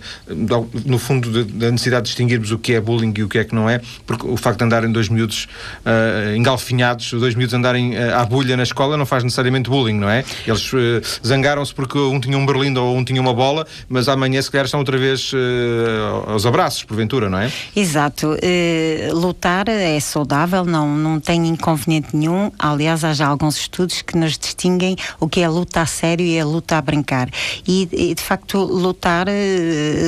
no 0.86 0.98
fundo, 0.98 1.44
da 1.44 1.72
necessidade 1.72 2.04
de 2.04 2.08
distinguirmos 2.10 2.52
o 2.52 2.58
que 2.58 2.74
é 2.74 2.80
bullying 2.80 3.14
e 3.18 3.24
o 3.24 3.28
que 3.28 3.38
é 3.38 3.44
que 3.44 3.54
não 3.54 3.70
é, 3.70 3.82
porque 4.06 4.26
o 4.26 4.38
facto 4.38 4.60
de 4.60 4.66
andarem 4.66 4.92
dois 4.92 5.10
miúdos 5.10 5.48
uh, 5.86 6.36
engalfinhados, 6.36 7.12
dois 7.12 7.36
miúdos 7.36 7.54
andarem 7.54 7.96
uh, 7.96 8.16
à 8.16 8.26
bullying 8.26 8.45
na 8.56 8.64
escola 8.64 8.98
não 8.98 9.06
faz 9.06 9.24
necessariamente 9.24 9.70
bullying, 9.70 9.98
não 9.98 10.10
é? 10.10 10.24
Eles 10.46 10.72
uh, 10.74 10.78
zangaram-se 11.26 11.74
porque 11.74 11.98
um 11.98 12.20
tinha 12.20 12.38
um 12.38 12.46
berlindo 12.46 12.84
ou 12.84 12.96
um 12.96 13.04
tinha 13.04 13.22
uma 13.22 13.34
bola, 13.34 13.66
mas 13.90 14.08
amanhã 14.08 14.42
se 14.42 14.52
calhar 14.52 14.66
estão 14.66 14.80
outra 14.80 14.98
vez 14.98 15.32
uh, 15.34 16.32
aos 16.32 16.46
abraços, 16.46 16.84
porventura, 16.84 17.30
não 17.30 17.40
é? 17.40 17.52
Exato. 17.76 18.34
Uh, 18.34 19.16
lutar 19.16 19.68
é 19.68 20.00
saudável, 20.00 20.66
não, 20.66 20.96
não 20.96 21.20
tem 21.20 21.48
inconveniente 21.48 22.16
nenhum. 22.16 22.52
Aliás, 22.60 23.04
há 23.04 23.14
já 23.14 23.28
alguns 23.28 23.58
estudos 23.58 24.02
que 24.02 24.18
nos 24.18 24.38
distinguem 24.38 24.96
o 25.20 25.28
que 25.28 25.42
é 25.42 25.50
luta 25.50 25.82
a 25.82 25.86
sério 25.86 26.26
e 26.26 26.40
a 26.40 26.46
luta 26.46 26.78
a 26.78 26.82
brincar. 26.82 27.30
E, 27.68 27.88
e 27.92 28.14
de 28.14 28.22
facto, 28.22 28.58
lutar, 28.60 29.28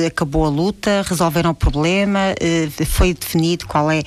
acabou 0.06 0.44
a 0.44 0.48
luta, 0.48 1.02
resolveram 1.06 1.50
o 1.50 1.54
problema, 1.54 2.20
foi 2.86 3.14
definido 3.14 3.66
qual 3.66 3.90
é 3.90 4.02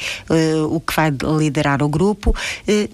o 0.69 0.79
que 0.79 0.95
vai 0.95 1.11
liderar 1.39 1.81
o 1.81 1.89
grupo 1.89 2.35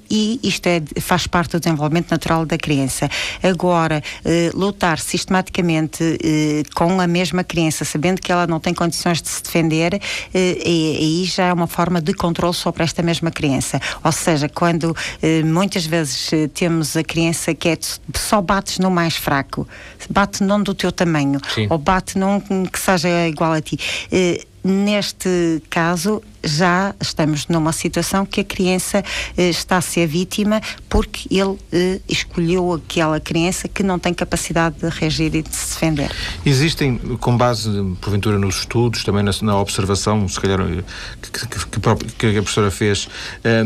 e 0.10 0.39
isto 0.44 0.67
é, 0.67 0.82
faz 1.00 1.26
parte 1.27 1.51
do 1.51 1.60
desenvolvimento 1.60 2.12
natural 2.12 2.46
da 2.46 2.57
criança. 2.57 3.10
Agora, 3.43 4.01
eh, 4.25 4.51
lutar 4.53 5.00
sistematicamente 5.00 6.17
eh, 6.24 6.63
com 6.74 7.00
a 7.00 7.07
mesma 7.07 7.43
criança, 7.43 7.86
sabendo 7.86 8.22
que 8.22 8.31
ela 8.31 8.48
não 8.48 8.60
tem 8.60 8.74
condições 8.74 9.22
de 9.22 9.29
se 9.29 9.43
defender, 9.43 10.00
eh, 10.34 10.57
aí 10.63 11.25
já 11.25 11.46
é 11.46 11.53
uma 11.53 11.67
forma 11.67 12.01
de 12.01 12.13
controle 12.13 12.53
sobre 12.53 12.84
esta 12.84 13.01
mesma 13.01 13.31
criança. 13.31 13.79
Ou 14.03 14.12
seja, 14.12 14.50
quando 14.50 14.96
eh, 15.22 15.43
muitas 15.43 15.86
vezes 15.86 16.31
eh, 16.34 16.48
temos 16.48 16.96
a 16.96 17.03
criança 17.03 17.53
que 17.53 17.69
é 17.69 17.77
só 18.15 18.41
bates 18.41 18.79
no 18.79 18.89
mais 18.89 19.15
fraco, 19.15 19.67
bate 20.10 20.43
não 20.43 20.62
do 20.62 20.74
teu 20.74 20.91
tamanho, 20.91 21.39
Sim. 21.53 21.67
ou 21.69 21.77
bate 21.77 22.17
num 22.17 22.39
que 22.65 22.79
seja 22.79 23.27
igual 23.27 23.53
a 23.53 23.62
ti 23.62 23.77
eh, 24.12 24.46
neste 24.64 25.62
caso 25.70 26.22
já 26.44 26.96
estamos 27.00 27.48
numa 27.48 27.72
situação 27.72 28.26
que 28.26 28.42
a 28.42 28.44
criança 28.44 29.04
eh, 29.38 29.50
está 29.50 29.78
a 29.78 29.82
ser 29.82 30.08
vítima 30.08 30.62
porque 30.88 31.28
ele 31.30 31.58
eh, 31.72 32.00
escolheu 32.08 32.74
aquela 32.74 33.20
criança 33.20 33.68
que 33.68 33.84
não 33.84 34.00
tem 34.00 34.14
capacidade 34.14 34.78
de 34.80 34.88
reagir 34.88 35.36
e 35.36 35.42
de 35.42 35.56
se 35.56 35.74
defender. 35.74 36.12
Existem, 36.46 36.98
com 36.98 37.36
base, 37.36 37.70
porventura, 38.00 38.38
nos 38.40 38.60
estudos, 38.60 39.04
também 39.04 39.24
na, 39.24 39.32
na 39.42 39.60
observação, 39.60 40.28
se 40.28 40.40
calhar, 40.40 40.62
eh, 40.62 40.84
que, 41.22 41.48
que, 41.48 42.16
que, 42.18 42.28
a 42.28 42.42
professora 42.42 42.72
fez, 42.72 43.10
eh, 43.44 43.64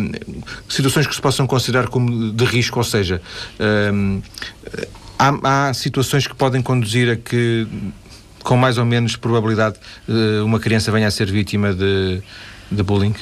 situações 0.68 1.08
que 1.08 1.16
se 1.16 1.22
possam 1.22 1.46
considerar 1.46 1.88
como 1.88 2.32
de 2.32 2.46
risco, 2.46 2.80
ou 2.80 2.86
seja, 2.86 3.22
eh, 3.60 3.92
há, 5.20 5.68
há 5.70 5.74
situações 5.74 6.26
que 6.26 6.36
podem 6.36 6.62
conduzir 6.62 7.12
a 7.12 7.16
que 7.16 7.68
com 8.44 8.56
mais 8.56 8.78
ou 8.78 8.86
menos 8.86 9.16
probabilidade 9.16 9.78
eh, 10.08 10.42
uma 10.42 10.60
criança 10.60 10.92
venha 10.92 11.08
a 11.08 11.12
ser 11.12 11.32
vítima 11.32 11.74
de, 11.74 12.22
de 12.72 12.84
bullying? 12.84 13.16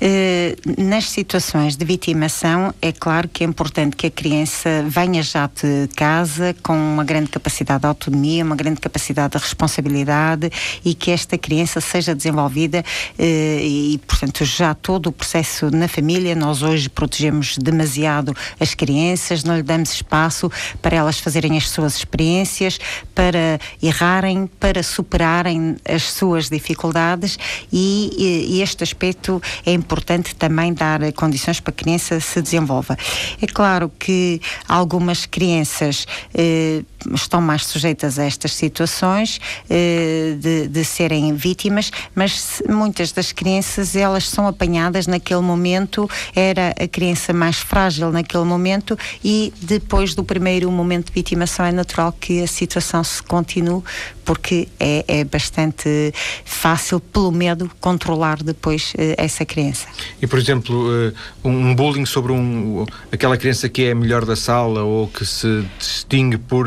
Eh, 0.00 0.56
nas 0.76 1.08
situações 1.08 1.74
de 1.76 1.84
vitimação, 1.84 2.74
é 2.82 2.92
claro 2.92 3.28
que 3.28 3.42
é 3.42 3.46
importante 3.46 3.96
que 3.96 4.06
a 4.06 4.10
criança 4.10 4.84
venha 4.86 5.22
já 5.22 5.46
de 5.46 5.88
casa 5.96 6.54
com 6.62 6.74
uma 6.74 7.02
grande 7.02 7.30
capacidade 7.30 7.80
de 7.80 7.86
autonomia, 7.86 8.44
uma 8.44 8.56
grande 8.56 8.80
capacidade 8.80 9.32
de 9.32 9.38
responsabilidade 9.38 10.50
e 10.84 10.94
que 10.94 11.10
esta 11.10 11.38
criança 11.38 11.80
seja 11.80 12.14
desenvolvida 12.14 12.80
uh, 13.18 13.22
e, 13.22 13.98
portanto, 14.06 14.44
já 14.44 14.74
todo 14.74 15.06
o 15.06 15.12
processo 15.12 15.70
na 15.70 15.88
família. 15.88 16.34
Nós 16.34 16.62
hoje 16.62 16.90
protegemos 16.90 17.56
demasiado 17.56 18.36
as 18.60 18.74
crianças, 18.74 19.44
não 19.44 19.56
lhe 19.56 19.62
damos 19.62 19.92
espaço 19.92 20.50
para 20.82 20.96
elas 20.96 21.18
fazerem 21.18 21.56
as 21.56 21.70
suas 21.70 21.96
experiências, 21.96 22.78
para 23.14 23.58
errarem, 23.82 24.46
para 24.60 24.82
superarem 24.82 25.76
as 25.88 26.02
suas 26.02 26.50
dificuldades 26.50 27.38
e, 27.72 28.50
e 28.56 28.62
este 28.62 28.84
aspecto 28.84 29.35
é 29.64 29.72
importante 29.72 30.34
também 30.34 30.72
dar 30.72 31.00
condições 31.12 31.60
para 31.60 31.72
que 31.72 31.82
a 31.82 31.84
criança 31.84 32.20
se 32.20 32.42
desenvolva. 32.42 32.96
É 33.40 33.46
claro 33.46 33.90
que 33.98 34.40
algumas 34.68 35.26
crianças 35.26 36.06
eh, 36.34 36.82
estão 37.14 37.40
mais 37.40 37.64
sujeitas 37.66 38.18
a 38.18 38.24
estas 38.24 38.54
situações 38.54 39.40
eh, 39.68 40.36
de, 40.38 40.68
de, 40.68 40.84
serem 40.84 41.34
vítimas, 41.34 41.90
mas 42.14 42.62
muitas 42.68 43.12
das 43.12 43.32
crianças 43.32 43.96
elas 43.96 44.28
são 44.28 44.46
apanhadas 44.46 45.06
naquele 45.06 45.40
momento, 45.40 46.08
era 46.34 46.74
a 46.80 46.88
criança 46.88 47.32
mais 47.32 47.56
frágil 47.56 48.10
naquele 48.10 48.44
momento 48.44 48.98
e 49.22 49.52
depois 49.60 50.14
do 50.14 50.24
primeiro 50.24 50.70
momento 50.70 51.06
de 51.06 51.12
vitimação 51.12 51.66
é 51.66 51.72
natural 51.72 52.12
que 52.12 52.42
a 52.42 52.46
situação 52.46 53.02
se 53.02 53.22
continue 53.22 53.82
porque 54.26 54.68
é, 54.80 55.04
é 55.06 55.24
bastante 55.24 56.12
fácil, 56.44 56.98
pelo 56.98 57.30
medo, 57.30 57.70
controlar 57.80 58.42
depois 58.42 58.92
eh, 58.98 59.14
essa 59.16 59.44
criança. 59.44 59.86
E, 60.20 60.26
por 60.26 60.36
exemplo, 60.36 61.08
uh, 61.08 61.14
um 61.44 61.72
bullying 61.72 62.04
sobre 62.04 62.32
um, 62.32 62.84
aquela 63.12 63.36
criança 63.36 63.68
que 63.68 63.84
é 63.84 63.92
a 63.92 63.94
melhor 63.94 64.24
da 64.24 64.34
sala 64.34 64.82
ou 64.82 65.06
que 65.06 65.24
se 65.24 65.64
distingue 65.78 66.38
por 66.38 66.66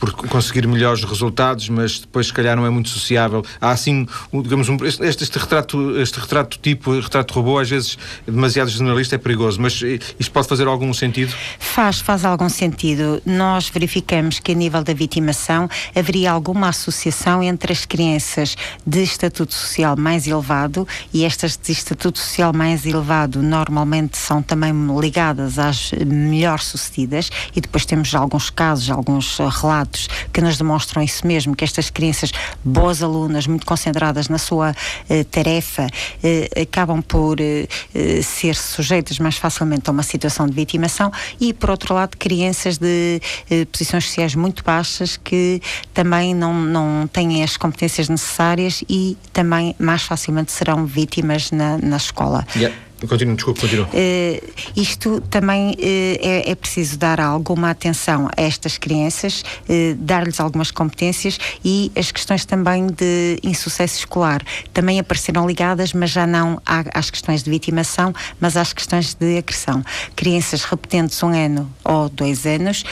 por 0.00 0.12
conseguir 0.14 0.66
melhores 0.66 1.04
resultados, 1.04 1.68
mas 1.68 2.00
depois 2.00 2.28
se 2.28 2.32
calhar 2.32 2.56
não 2.56 2.64
é 2.64 2.70
muito 2.70 2.88
sociável. 2.88 3.44
Há 3.60 3.70
assim, 3.70 4.08
digamos, 4.32 4.68
um, 4.70 4.76
este, 4.82 5.04
este, 5.04 5.38
retrato, 5.38 6.00
este 6.00 6.18
retrato 6.18 6.58
tipo, 6.58 6.98
retrato 6.98 7.34
robô, 7.34 7.58
às 7.58 7.68
vezes 7.68 7.98
demasiado 8.26 8.70
generalista 8.70 9.16
é 9.16 9.18
perigoso, 9.18 9.60
mas 9.60 9.82
isto 10.18 10.32
pode 10.32 10.48
fazer 10.48 10.66
algum 10.66 10.92
sentido? 10.94 11.34
Faz, 11.58 12.00
faz 12.00 12.24
algum 12.24 12.48
sentido. 12.48 13.20
Nós 13.26 13.68
verificamos 13.68 14.38
que 14.38 14.52
a 14.52 14.54
nível 14.54 14.82
da 14.82 14.94
vitimação 14.94 15.68
haveria 15.94 16.32
alguma 16.32 16.70
associação 16.70 17.42
entre 17.42 17.70
as 17.70 17.84
crianças 17.84 18.56
de 18.86 19.02
estatuto 19.02 19.52
social 19.52 19.96
mais 19.98 20.26
elevado 20.26 20.88
e 21.12 21.24
estas 21.24 21.58
de 21.58 21.72
estatuto 21.72 22.18
social 22.18 22.54
mais 22.54 22.86
elevado 22.86 23.42
normalmente 23.42 24.16
são 24.16 24.42
também 24.42 24.72
ligadas 24.98 25.58
às 25.58 25.92
melhor 25.92 26.60
sucedidas 26.60 27.28
e 27.54 27.60
depois 27.60 27.84
temos 27.84 28.14
alguns 28.14 28.48
casos, 28.48 28.88
alguns 28.88 29.36
relatos 29.38 29.89
que 30.32 30.40
nos 30.40 30.56
demonstram 30.58 31.02
isso 31.02 31.26
mesmo, 31.26 31.54
que 31.54 31.64
estas 31.64 31.90
crianças 31.90 32.32
boas 32.64 33.02
alunas, 33.02 33.46
muito 33.46 33.66
concentradas 33.66 34.28
na 34.28 34.38
sua 34.38 34.74
eh, 35.08 35.24
tarefa, 35.24 35.86
eh, 36.22 36.48
acabam 36.62 37.02
por 37.02 37.40
eh, 37.40 37.66
eh 37.94 38.22
ser 38.22 38.54
sujeitas 38.54 39.18
mais 39.18 39.36
facilmente 39.36 39.88
a 39.88 39.92
uma 39.92 40.02
situação 40.02 40.46
de 40.46 40.54
vitimação 40.54 41.10
e, 41.40 41.52
por 41.52 41.70
outro 41.70 41.94
lado, 41.94 42.16
crianças 42.16 42.78
de 42.78 43.20
eh, 43.50 43.64
posições 43.66 44.04
sociais 44.06 44.34
muito 44.34 44.62
baixas 44.64 45.16
que 45.16 45.60
também 45.92 46.34
não, 46.34 46.54
não 46.54 47.06
têm 47.06 47.42
as 47.42 47.56
competências 47.56 48.08
necessárias 48.08 48.82
e 48.88 49.16
também 49.32 49.74
mais 49.78 50.02
facilmente 50.02 50.52
serão 50.52 50.86
vítimas 50.86 51.50
na, 51.50 51.78
na 51.78 51.96
escola. 51.96 52.46
Yeah. 52.56 52.74
Continua, 53.08 53.34
desculpe, 53.34 53.60
continua. 53.60 53.86
Uh, 53.86 54.52
isto 54.76 55.20
também 55.30 55.70
uh, 55.70 55.76
é, 55.80 56.50
é, 56.50 56.54
preciso 56.54 56.98
dar 56.98 57.20
alguma 57.20 57.70
atenção 57.70 58.28
a 58.36 58.42
estas 58.42 58.76
crianças, 58.76 59.42
uh, 59.42 59.94
dar-lhes 59.96 60.38
algumas 60.38 60.70
competências 60.70 61.38
e 61.64 61.90
as 61.96 62.12
questões 62.12 62.44
também 62.44 62.86
de 62.88 63.38
insucesso 63.42 63.98
escolar 63.98 64.42
também 64.72 64.98
apareceram 64.98 65.46
ligadas, 65.46 65.92
mas 65.92 66.10
já 66.10 66.26
não 66.26 66.60
às 66.66 67.10
questões 67.10 67.42
de 67.42 67.50
vitimação, 67.50 68.12
mas 68.38 68.56
às 68.56 68.72
questões 68.72 69.14
de 69.14 69.38
agressão. 69.38 69.82
Crianças 70.14 70.64
repetentes 70.64 71.22
um 71.22 71.28
ano 71.28 71.70
ou 71.84 72.08
dois 72.08 72.44
anos 72.46 72.84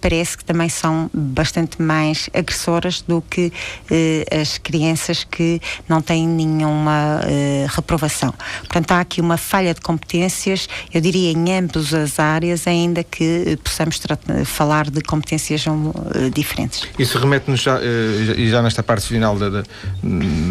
parece 0.00 0.36
que 0.36 0.44
também 0.44 0.68
são 0.68 1.10
bastante 1.12 1.80
mais 1.80 2.28
agressoras 2.34 3.02
do 3.02 3.22
que 3.22 3.52
as 4.30 4.58
crianças 4.58 5.24
que 5.24 5.60
não 5.88 6.00
têm 6.00 6.26
nenhuma 6.26 7.20
reprovação. 7.68 8.34
Portanto, 8.60 8.92
há 8.92 9.00
aqui 9.00 9.20
uma 9.20 9.37
falha 9.38 9.74
de 9.74 9.80
competências, 9.80 10.68
eu 10.92 11.00
diria 11.00 11.32
em 11.32 11.56
ambas 11.56 11.94
as 11.94 12.18
áreas, 12.18 12.66
ainda 12.66 13.02
que 13.02 13.44
eh, 13.46 13.56
possamos 13.56 14.00
falar 14.44 14.90
de 14.90 15.00
competências 15.00 15.64
uh, 15.66 16.30
diferentes. 16.34 16.86
Isso 16.98 17.18
remete-nos 17.18 17.60
já, 17.60 17.78
já 18.36 18.62
nesta 18.62 18.82
parte 18.82 19.06
final 19.06 19.38
da, 19.38 19.48
da, 19.48 19.62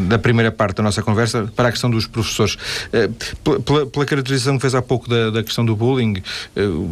da, 0.08 0.20
primeira 0.20 0.52
parte 0.52 0.78
da 0.78 0.84
nossa 0.84 1.02
conversa 1.02 1.52
para 1.56 1.70
a 1.70 1.72
questão 1.72 1.90
dos 1.90 2.08
professores. 2.08 2.58
Pela, 3.44 3.86
pela, 3.86 4.06
caracterização 4.06 4.56
que 4.56 4.62
fez 4.62 4.76
há 4.76 4.82
pouco 4.82 5.10
da, 5.10 5.30
da 5.30 5.44
questão 5.44 5.66
do 5.66 5.76
bullying, 5.76 6.22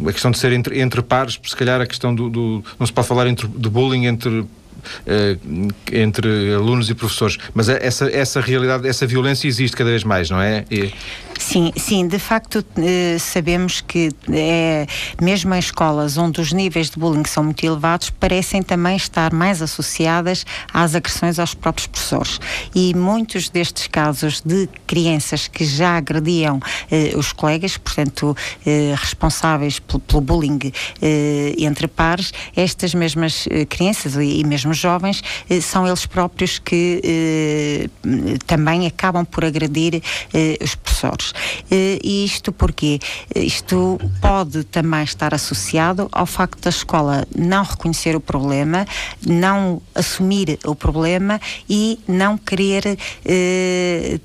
a 0.08 0.12
questão 0.12 0.30
de 0.30 0.38
ser 0.38 0.52
entre, 0.52 0.80
entre 0.80 1.02
pares, 1.02 1.38
se 1.42 1.56
calhar 1.56 1.80
a 1.80 1.86
questão 1.86 2.14
do, 2.14 2.28
do 2.28 2.64
não 2.78 2.86
se 2.86 2.92
pode 2.92 3.08
falar 3.08 3.26
entre, 3.26 3.46
de 3.46 3.68
bullying 3.68 4.06
entre 4.06 4.46
entre 5.92 6.54
alunos 6.54 6.90
e 6.90 6.94
professores. 6.94 7.38
Mas 7.54 7.68
essa, 7.68 8.10
essa 8.10 8.40
realidade, 8.40 8.88
essa 8.88 9.06
violência 9.06 9.48
existe 9.48 9.76
cada 9.76 9.90
vez 9.90 10.04
mais, 10.04 10.30
não 10.30 10.40
é? 10.40 10.64
E... 10.70 10.92
Sim, 11.48 11.72
sim, 11.76 12.08
de 12.08 12.18
facto 12.18 12.64
eh, 12.76 13.18
sabemos 13.20 13.80
que 13.80 14.10
é, 14.32 14.84
mesmo 15.22 15.54
em 15.54 15.58
escolas 15.60 16.18
onde 16.18 16.40
os 16.40 16.52
níveis 16.52 16.90
de 16.90 16.98
bullying 16.98 17.24
são 17.24 17.44
muito 17.44 17.64
elevados, 17.64 18.10
parecem 18.10 18.64
também 18.64 18.96
estar 18.96 19.32
mais 19.32 19.62
associadas 19.62 20.44
às 20.74 20.96
agressões 20.96 21.38
aos 21.38 21.54
próprios 21.54 21.86
professores. 21.86 22.40
E 22.74 22.92
muitos 22.96 23.48
destes 23.48 23.86
casos 23.86 24.42
de 24.44 24.68
crianças 24.88 25.46
que 25.46 25.64
já 25.64 25.96
agrediam 25.96 26.58
eh, 26.90 27.12
os 27.14 27.30
colegas, 27.30 27.76
portanto, 27.76 28.36
eh, 28.66 28.96
responsáveis 28.96 29.78
pelo, 29.78 30.20
bullying 30.20 30.72
eh, 31.00 31.54
entre 31.58 31.86
pares, 31.86 32.32
estas 32.56 32.92
mesmas 32.92 33.46
eh, 33.48 33.64
crianças 33.66 34.16
e, 34.16 34.40
e 34.40 34.44
mesmo 34.44 34.74
jovens 34.74 35.22
são 35.62 35.86
eles 35.86 36.06
próprios 36.06 36.58
que 36.58 37.88
também 38.46 38.86
acabam 38.86 39.24
por 39.24 39.44
agredir 39.44 40.02
os 40.60 40.74
professores. 40.74 41.35
Eh, 41.70 41.98
e 42.02 42.24
isto 42.24 42.52
porque 42.52 42.98
isto 43.34 43.98
pode 44.20 44.64
também 44.64 45.02
estar 45.02 45.34
associado 45.34 46.08
ao 46.12 46.26
facto 46.26 46.60
da 46.62 46.70
escola 46.70 47.26
não 47.36 47.64
reconhecer 47.64 48.16
o 48.16 48.20
problema, 48.20 48.86
não 49.26 49.80
assumir 49.94 50.58
o 50.64 50.74
problema 50.74 51.40
e 51.68 51.98
não 52.06 52.36
querer 52.36 52.98
eh, 53.24 54.20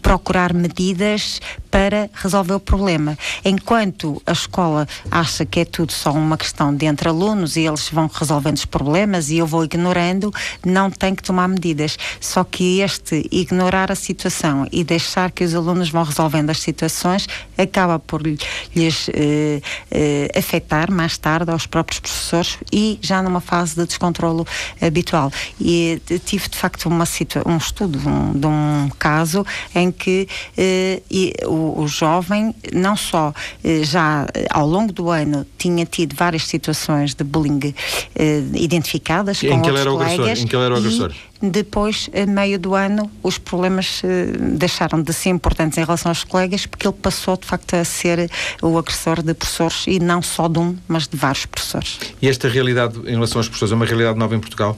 procurar 0.00 0.52
medidas 0.52 1.40
para 1.70 2.08
resolver 2.14 2.54
o 2.54 2.60
problema. 2.60 3.18
Enquanto 3.44 4.22
a 4.26 4.32
escola 4.32 4.88
acha 5.10 5.44
que 5.44 5.60
é 5.60 5.64
tudo 5.64 5.92
só 5.92 6.12
uma 6.12 6.36
questão 6.36 6.74
de 6.74 6.86
entre 6.86 7.08
alunos 7.08 7.56
e 7.56 7.66
eles 7.66 7.88
vão 7.90 8.10
resolvendo 8.12 8.56
os 8.56 8.64
problemas 8.64 9.30
e 9.30 9.38
eu 9.38 9.46
vou 9.46 9.64
ignorando, 9.64 10.32
não 10.64 10.90
tem 10.90 11.14
que 11.14 11.22
tomar 11.22 11.48
medidas. 11.48 11.98
Só 12.20 12.44
que 12.44 12.80
este 12.80 13.28
ignorar 13.30 13.92
a 13.92 13.94
situação 13.94 14.66
e 14.72 14.82
deixar 14.82 15.30
que 15.30 15.44
os 15.44 15.54
alunos 15.54 15.90
vão 15.90 16.02
resolvendo 16.02 16.50
as 16.50 16.60
situações 16.60 17.26
acaba 17.58 17.98
por 17.98 18.22
lhes 18.22 19.10
eh, 19.12 19.60
eh, 19.90 20.30
afetar 20.36 20.90
mais 20.90 21.18
tarde 21.18 21.50
aos 21.50 21.66
próprios 21.66 22.00
professores 22.00 22.58
e 22.72 22.98
já 23.02 23.22
numa 23.22 23.40
fase 23.40 23.74
de 23.74 23.86
descontrolo 23.86 24.46
habitual. 24.80 25.30
E 25.60 26.00
eh, 26.10 26.18
tive 26.18 26.48
de 26.48 26.56
facto 26.56 26.86
uma 26.86 27.04
um 27.46 27.56
estudo 27.56 27.98
um, 28.08 28.32
de 28.38 28.46
um 28.46 28.90
caso 28.98 29.44
em 29.74 29.90
que 29.90 30.28
eh, 30.56 31.00
o, 31.44 31.82
o, 31.82 31.88
jovem 31.88 32.54
não 32.72 32.96
só 32.96 33.32
eh, 33.62 33.82
já 33.82 34.26
eh, 34.34 34.46
ao 34.50 34.66
longo 34.66 34.92
do 34.92 35.10
ano 35.10 35.46
tinha 35.58 35.84
tido 35.84 36.14
várias 36.14 36.46
situações 36.46 37.14
de 37.14 37.24
bullying 37.24 37.74
eh, 38.14 38.42
identificadas 38.54 39.42
em 39.42 39.50
com 39.50 39.62
que 39.62 39.70
outros 39.70 39.84
colegas. 39.84 40.40
Em 40.40 40.46
que 40.46 40.56
ele 40.56 40.64
era 40.64 40.74
o 40.74 40.78
agressor? 40.78 41.12
depois, 41.40 42.08
a 42.14 42.26
meio 42.26 42.58
do 42.58 42.74
ano, 42.74 43.10
os 43.22 43.38
problemas 43.38 44.02
eh, 44.04 44.32
deixaram 44.52 45.02
de 45.02 45.12
ser 45.12 45.30
importantes 45.30 45.76
em 45.76 45.84
relação 45.84 46.10
aos 46.10 46.24
colegas, 46.24 46.66
porque 46.66 46.86
ele 46.86 46.96
passou, 47.00 47.36
de 47.36 47.46
facto, 47.46 47.74
a 47.74 47.84
ser 47.84 48.30
o 48.62 48.78
agressor 48.78 49.22
de 49.22 49.34
professores 49.34 49.84
e 49.86 49.98
não 49.98 50.22
só 50.22 50.48
de 50.48 50.58
um, 50.58 50.76
mas 50.88 51.06
de 51.06 51.16
vários 51.16 51.46
professores. 51.46 51.98
E 52.20 52.28
esta 52.28 52.48
realidade 52.48 52.98
em 53.00 53.12
relação 53.12 53.38
aos 53.38 53.48
professores 53.48 53.72
é 53.72 53.74
uma 53.74 53.86
realidade 53.86 54.18
nova 54.18 54.34
em 54.34 54.40
Portugal? 54.40 54.76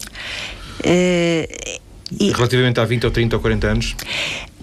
Uh, 0.80 1.78
e... 2.18 2.32
Relativamente 2.32 2.80
a 2.80 2.84
20 2.84 3.04
ou 3.04 3.10
30 3.10 3.36
ou 3.36 3.42
40 3.42 3.66
anos? 3.66 3.96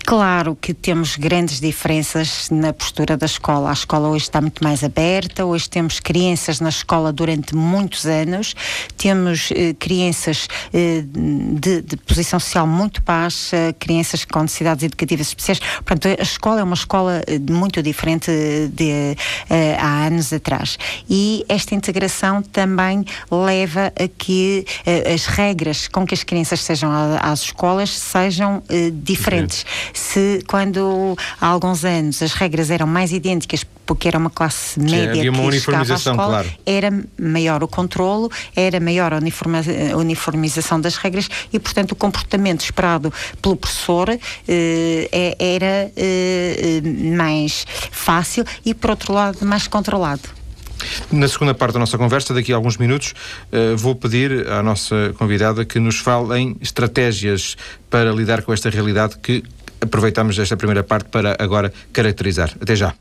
Claro 0.05 0.55
que 0.55 0.71
temos 0.71 1.15
grandes 1.15 1.59
diferenças 1.59 2.51
na 2.51 2.71
postura 2.71 3.17
da 3.17 3.25
escola. 3.25 3.71
A 3.71 3.73
escola 3.73 4.07
hoje 4.07 4.25
está 4.25 4.39
muito 4.39 4.63
mais 4.63 4.83
aberta, 4.83 5.43
hoje 5.43 5.67
temos 5.67 5.99
crianças 5.99 6.59
na 6.59 6.69
escola 6.69 7.11
durante 7.11 7.55
muitos 7.55 8.05
anos, 8.05 8.53
temos 8.97 9.49
eh, 9.51 9.73
crianças 9.73 10.47
eh, 10.71 11.03
de, 11.03 11.81
de, 11.81 11.97
posição 11.97 12.39
social 12.39 12.67
muito 12.67 13.01
baixa, 13.01 13.73
crianças 13.79 14.23
com 14.25 14.43
necessidades 14.43 14.83
educativas 14.83 15.29
especiais. 15.29 15.59
Portanto, 15.83 16.07
a 16.19 16.21
escola 16.21 16.59
é 16.59 16.63
uma 16.63 16.75
escola 16.75 17.23
eh, 17.25 17.39
muito 17.39 17.81
diferente 17.81 18.29
de, 18.73 19.17
eh, 19.49 19.75
há 19.79 20.05
anos 20.05 20.31
atrás. 20.31 20.77
E 21.09 21.43
esta 21.49 21.73
integração 21.73 22.43
também 22.43 23.03
leva 23.31 23.87
a 23.87 24.07
que 24.07 24.67
eh, 24.85 25.13
as 25.13 25.25
regras 25.25 25.87
com 25.87 26.05
que 26.05 26.13
as 26.13 26.23
crianças 26.23 26.61
sejam 26.61 26.91
às 27.19 27.41
escolas 27.41 27.89
sejam 27.89 28.61
eh, 28.69 28.91
diferentes 28.93 29.65
se 29.97 30.43
quando 30.47 31.17
há 31.39 31.47
alguns 31.47 31.83
anos 31.83 32.21
as 32.21 32.33
regras 32.33 32.69
eram 32.69 32.87
mais 32.87 33.11
idênticas 33.11 33.65
porque 33.85 34.07
era 34.07 34.17
uma 34.17 34.29
classe 34.29 34.79
média 34.79 35.13
Sim, 35.13 35.19
havia 35.19 35.31
uma 35.31 35.41
que 35.41 35.47
uniformização, 35.47 36.13
escola, 36.13 36.43
claro. 36.43 36.49
era 36.65 37.03
maior 37.19 37.63
o 37.63 37.67
controlo, 37.67 38.31
era 38.55 38.79
maior 38.79 39.13
a 39.13 39.19
uniformização 39.97 40.81
das 40.81 40.97
regras 40.97 41.29
e, 41.53 41.59
portanto, 41.59 41.91
o 41.91 41.95
comportamento 41.95 42.61
esperado 42.61 43.13
pelo 43.41 43.55
professor 43.55 44.09
eh, 44.09 44.19
é, 45.11 45.35
era 45.39 45.91
eh, 45.95 46.81
mais 47.15 47.65
fácil 47.91 48.43
e, 48.65 48.73
por 48.73 48.89
outro 48.89 49.13
lado, 49.13 49.45
mais 49.45 49.67
controlado. 49.67 50.23
Na 51.11 51.27
segunda 51.27 51.53
parte 51.53 51.73
da 51.73 51.79
nossa 51.79 51.97
conversa, 51.97 52.33
daqui 52.33 52.51
a 52.51 52.55
alguns 52.55 52.77
minutos, 52.77 53.13
uh, 53.51 53.77
vou 53.77 53.95
pedir 53.95 54.47
à 54.47 54.61
nossa 54.61 55.13
convidada 55.17 55.65
que 55.65 55.79
nos 55.79 55.97
fale 55.97 56.37
em 56.37 56.57
estratégias 56.61 57.55
para 57.89 58.11
lidar 58.11 58.41
com 58.43 58.53
esta 58.53 58.69
realidade 58.69 59.17
que 59.21 59.43
aproveitamos 59.81 60.37
esta 60.39 60.57
primeira 60.57 60.83
parte 60.83 61.09
para 61.09 61.35
agora 61.39 61.71
caracterizar. 61.91 62.51
Até 62.61 62.75
já. 62.75 62.93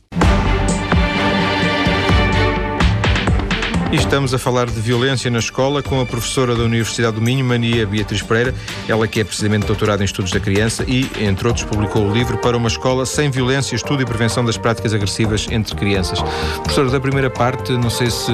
Estamos 3.95 4.35
a 4.35 4.39
falar 4.39 4.67
de 4.67 4.81
violência 4.81 5.31
na 5.31 5.39
escola 5.39 5.81
com 5.81 6.01
a 6.01 6.05
professora 6.05 6.57
da 6.57 6.65
Universidade 6.65 7.15
do 7.15 7.23
Minho, 7.23 7.45
Mania 7.45 7.87
Beatriz 7.87 8.23
Pereira, 8.23 8.53
ela 8.89 9.07
que 9.07 9.21
é 9.21 9.25
precisamente 9.25 9.67
doutorada 9.67 10.03
em 10.03 10.05
Estudos 10.05 10.33
da 10.33 10.41
Criança 10.41 10.85
e, 10.89 11.09
entre 11.21 11.47
outros, 11.47 11.65
publicou 11.65 12.05
o 12.05 12.13
livro 12.13 12.37
Para 12.39 12.57
uma 12.57 12.67
Escola 12.67 13.07
Sem 13.07 13.31
Violência, 13.31 13.77
Estudo 13.77 14.03
e 14.03 14.05
Prevenção 14.05 14.45
das 14.45 14.57
Práticas 14.57 14.93
Agressivas 14.93 15.47
entre 15.49 15.77
Crianças. 15.77 16.21
Professora, 16.57 16.91
da 16.91 16.99
primeira 16.99 17.31
parte, 17.31 17.71
não 17.71 17.89
sei 17.89 18.11
se 18.11 18.33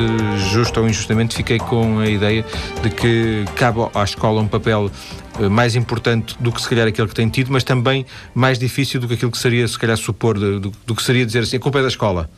justo 0.51 0.81
ou 0.81 0.88
injustamente, 0.88 1.37
fiquei 1.37 1.59
com 1.59 1.99
a 1.99 2.09
ideia 2.09 2.42
de 2.83 2.88
que 2.88 3.44
cabe 3.55 3.81
à 3.94 4.03
escola 4.03 4.40
um 4.40 4.49
papel 4.49 4.90
eh, 5.38 5.49
mais 5.51 5.77
importante 5.77 6.37
do 6.40 6.51
que 6.51 6.62
se 6.62 6.70
calhar 6.70 6.88
aquele 6.88 7.07
que 7.07 7.14
tem 7.14 7.29
tido, 7.29 7.53
mas 7.53 7.64
também 7.64 8.07
mais 8.35 8.59
difícil 8.59 8.99
do 8.99 9.07
que 9.07 9.12
aquilo 9.12 9.31
que 9.31 9.38
seria 9.38 9.68
se 9.68 9.79
calhar 9.79 9.99
supor, 9.99 10.38
do, 10.38 10.73
do 10.87 10.94
que 10.94 11.03
seria 11.03 11.27
dizer 11.27 11.40
assim, 11.40 11.59
a 11.59 11.61
culpa 11.61 11.81
é 11.81 11.83
da 11.83 11.88
escola. 11.88 12.31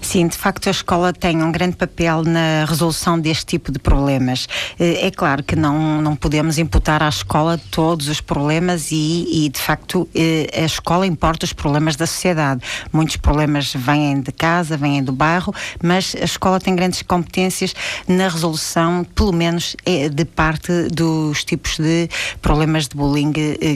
Sim, 0.00 0.26
de 0.26 0.36
facto 0.36 0.68
a 0.68 0.70
escola 0.70 1.12
tem 1.12 1.42
um 1.42 1.52
grande 1.52 1.76
papel 1.76 2.24
na 2.24 2.64
resolução 2.64 3.18
deste 3.18 3.46
tipo 3.46 3.70
de 3.70 3.78
problemas. 3.78 4.46
Eh, 4.78 5.06
é 5.06 5.10
claro 5.10 5.42
que 5.42 5.54
não, 5.54 6.00
não 6.00 6.16
podemos 6.16 6.58
imputar 6.58 7.02
à 7.02 7.08
escola 7.08 7.60
todos 7.70 8.08
os 8.08 8.20
problemas 8.20 8.90
e, 8.90 9.46
e 9.46 9.48
de 9.48 9.60
facto 9.60 10.08
eh, 10.14 10.48
a 10.54 10.64
escola 10.64 11.06
importa 11.06 11.44
os 11.44 11.52
problemas 11.52 11.96
da 11.96 12.06
sociedade. 12.06 12.62
Muitos 12.92 13.16
problemas 13.16 13.72
vêm 13.74 14.20
de 14.20 14.32
casa, 14.32 14.76
vêm 14.76 15.02
do 15.02 15.12
bairro, 15.12 15.54
mas 15.82 16.14
a 16.20 16.24
escola 16.24 16.58
tem 16.58 16.74
grandes 16.74 17.02
competências 17.02 17.74
na 18.06 18.28
resolução, 18.28 19.04
pelo 19.14 19.32
menos 19.32 19.76
eh, 19.84 20.08
de 20.08 20.24
parte 20.24 20.72
dos 20.90 21.44
tipos 21.44 21.78
de 21.78 22.08
problemas 22.40 22.88
de 22.88 22.96
bullying 22.96 23.32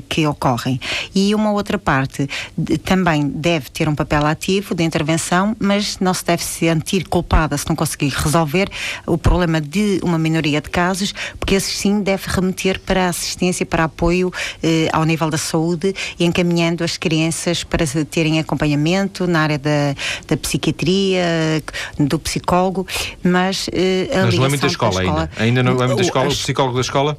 que 0.09 0.27
ocorrem. 0.27 0.81
E 1.15 1.35
uma 1.35 1.53
outra 1.53 1.79
parte 1.79 2.29
também 2.85 3.29
deve 3.29 3.71
ter 3.71 3.88
um 3.88 3.95
papel 3.95 4.27
ativo 4.27 4.75
de 4.75 4.83
intervenção, 4.83 5.57
mas 5.59 5.91
não 6.00 6.14
se 6.14 6.24
deve 6.24 6.42
se 6.42 6.61
sentir 6.61 7.07
culpada 7.09 7.57
se 7.57 7.68
não 7.68 7.76
conseguir 7.76 8.09
resolver 8.09 8.68
o 9.07 9.18
problema 9.18 9.61
de 9.61 10.00
uma 10.02 10.18
minoria 10.18 10.61
de 10.61 10.70
casos, 10.70 11.14
porque 11.38 11.55
esses 11.55 11.76
sim 11.78 12.00
deve 12.00 12.24
remeter 12.28 12.81
para 12.81 13.09
assistência, 13.09 13.64
para 13.64 13.85
apoio 13.85 14.33
eh, 14.62 14.88
ao 14.92 15.05
nível 15.05 15.31
da 15.31 15.38
saúde 15.38 15.94
e 16.18 16.24
encaminhando 16.24 16.85
as 16.85 16.96
crianças 16.96 17.64
para 17.64 17.87
terem 18.11 18.38
acompanhamento 18.38 19.26
na 19.26 19.40
área 19.40 19.59
da, 19.59 19.94
da 20.26 20.37
psiquiatria, 20.37 21.62
do 21.98 22.18
psicólogo, 22.18 22.87
mas 23.22 23.68
eh, 23.72 24.09
a 24.12 24.26
mas 24.26 24.35
no 24.35 24.44
âmbito 24.44 24.62
da 24.62 24.68
escola, 24.68 25.02
escola 25.02 25.20
ainda. 25.20 25.42
Ainda 25.42 25.62
no 25.62 25.83
âmbito 25.83 25.96
da 25.96 26.02
escola, 26.02 26.28
o 26.28 26.31
psicólogo 26.31 26.74
da 26.74 26.81
escola? 26.81 27.18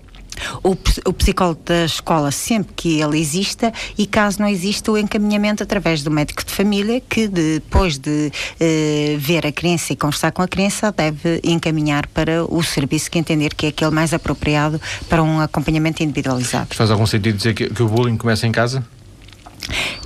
O, 0.63 0.71
o 1.05 1.13
psicólogo 1.13 1.61
da 1.65 1.85
escola 1.85 2.31
sempre 2.31 2.73
que 2.75 3.01
ele 3.01 3.19
exista 3.19 3.71
e 3.97 4.05
caso 4.05 4.39
não 4.39 4.47
exista 4.47 4.91
o 4.91 4.97
encaminhamento 4.97 5.63
através 5.63 6.03
do 6.03 6.11
médico 6.11 6.43
de 6.45 6.51
família 6.51 7.01
que 7.01 7.27
depois 7.27 7.97
de 7.97 8.31
eh, 8.59 9.15
ver 9.19 9.45
a 9.45 9.51
criança 9.51 9.93
e 9.93 9.95
conversar 9.95 10.31
com 10.31 10.41
a 10.41 10.47
criança 10.47 10.91
deve 10.91 11.39
encaminhar 11.43 12.07
para 12.07 12.43
o 12.45 12.63
serviço 12.63 13.09
que 13.09 13.19
entender 13.19 13.53
que 13.53 13.67
é 13.67 13.69
aquele 13.69 13.91
mais 13.91 14.13
apropriado 14.13 14.79
para 15.09 15.21
um 15.21 15.39
acompanhamento 15.39 16.03
individualizado. 16.03 16.75
Faz 16.75 16.91
algum 16.91 17.05
sentido 17.05 17.37
dizer 17.37 17.53
que, 17.53 17.69
que 17.69 17.83
o 17.83 17.87
bullying 17.87 18.17
começa 18.17 18.47
em 18.47 18.51
casa? 18.51 18.83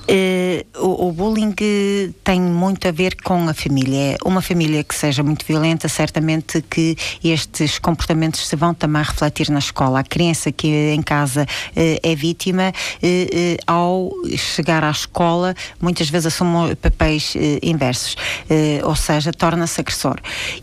Uh, 0.10 0.37
o, 0.98 1.12
bullying 1.12 1.54
tem 2.24 2.42
muito 2.42 2.88
a 2.88 2.92
ver 2.92 3.16
com 3.22 3.48
a 3.48 3.54
família. 3.54 4.18
Uma 4.26 4.42
família 4.42 4.84
que 4.84 4.96
seja 4.96 5.24
muito 5.24 5.46
violenta, 5.46 5.88
certamente 5.88 6.62
que 6.62 6.98
estes 7.24 7.80
comportamentos 7.80 8.48
se 8.48 8.56
vão 8.56 8.74
também 8.74 9.04
refletir 9.04 9.50
na 9.50 9.60
escola. 9.60 10.00
A 10.00 10.04
criança 10.04 10.52
que 10.52 10.68
em 10.68 11.02
casa 11.02 11.44
uh, 11.44 12.00
é 12.04 12.16
vítima, 12.16 12.72
uh, 12.72 13.64
ao 13.68 14.12
chegar 14.36 14.84
à 14.84 14.92
escola, 14.92 15.56
muitas 15.80 16.10
vezes 16.10 16.28
assume 16.28 16.76
papéis 16.76 17.36
inversos, 17.62 18.16
ou 18.84 18.96
seja, 18.96 19.32
torna-se 19.32 19.80
agressor. 19.80 20.18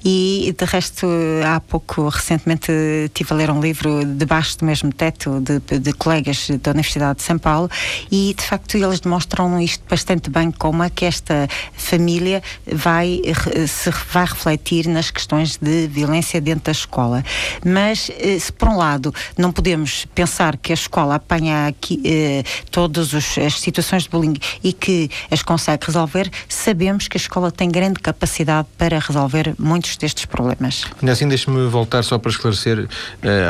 E 0.04 0.54
de 0.56 0.64
resto, 0.64 1.06
há 1.46 1.60
pouco, 1.60 2.08
recentemente, 2.08 2.70
estive 3.04 3.32
a 3.32 3.36
ler 3.36 3.50
um 3.50 3.60
livro 3.60 4.04
debaixo 4.04 4.58
do 4.58 4.64
mesmo 4.64 4.92
teto 4.92 5.40
de, 5.40 5.78
de 5.78 5.92
colegas 5.92 6.48
da 6.62 6.72
Universidade 6.72 7.18
de 7.18 7.22
São 7.22 7.38
Paulo 7.38 7.70
e 8.10 8.34
de 8.36 8.44
facto 8.44 8.76
eles 8.76 9.00
demonstram 9.00 9.60
isto 9.60 9.84
bastante 9.88 10.23
bem 10.30 10.50
como 10.50 10.82
é 10.82 10.90
que 10.90 11.04
esta 11.04 11.48
família 11.72 12.42
vai 12.70 13.20
se 13.66 13.90
vai 14.12 14.24
refletir 14.24 14.88
nas 14.88 15.10
questões 15.10 15.56
de 15.56 15.86
violência 15.88 16.40
dentro 16.40 16.64
da 16.64 16.72
escola. 16.72 17.24
Mas 17.64 18.10
eh, 18.18 18.38
se 18.38 18.52
por 18.52 18.68
um 18.68 18.76
lado 18.76 19.14
não 19.36 19.52
podemos 19.52 20.06
pensar 20.14 20.56
que 20.56 20.72
a 20.72 20.74
escola 20.74 21.16
apanha 21.16 21.66
aqui 21.66 22.00
eh, 22.04 22.42
todas 22.70 23.14
as 23.14 23.60
situações 23.60 24.04
de 24.04 24.08
bullying 24.08 24.36
e 24.62 24.72
que 24.72 25.10
as 25.30 25.42
consegue 25.42 25.86
resolver, 25.86 26.30
sabemos 26.48 27.08
que 27.08 27.16
a 27.16 27.20
escola 27.20 27.50
tem 27.50 27.68
grande 27.68 28.00
capacidade 28.00 28.68
para 28.76 28.98
resolver 28.98 29.54
muitos 29.58 29.96
destes 29.96 30.24
problemas. 30.24 30.84
Ainda 31.00 31.12
assim, 31.12 31.28
deixe-me 31.28 31.66
voltar 31.68 32.02
só 32.02 32.18
para 32.18 32.30
esclarecer 32.30 32.80
uh, 32.80 32.88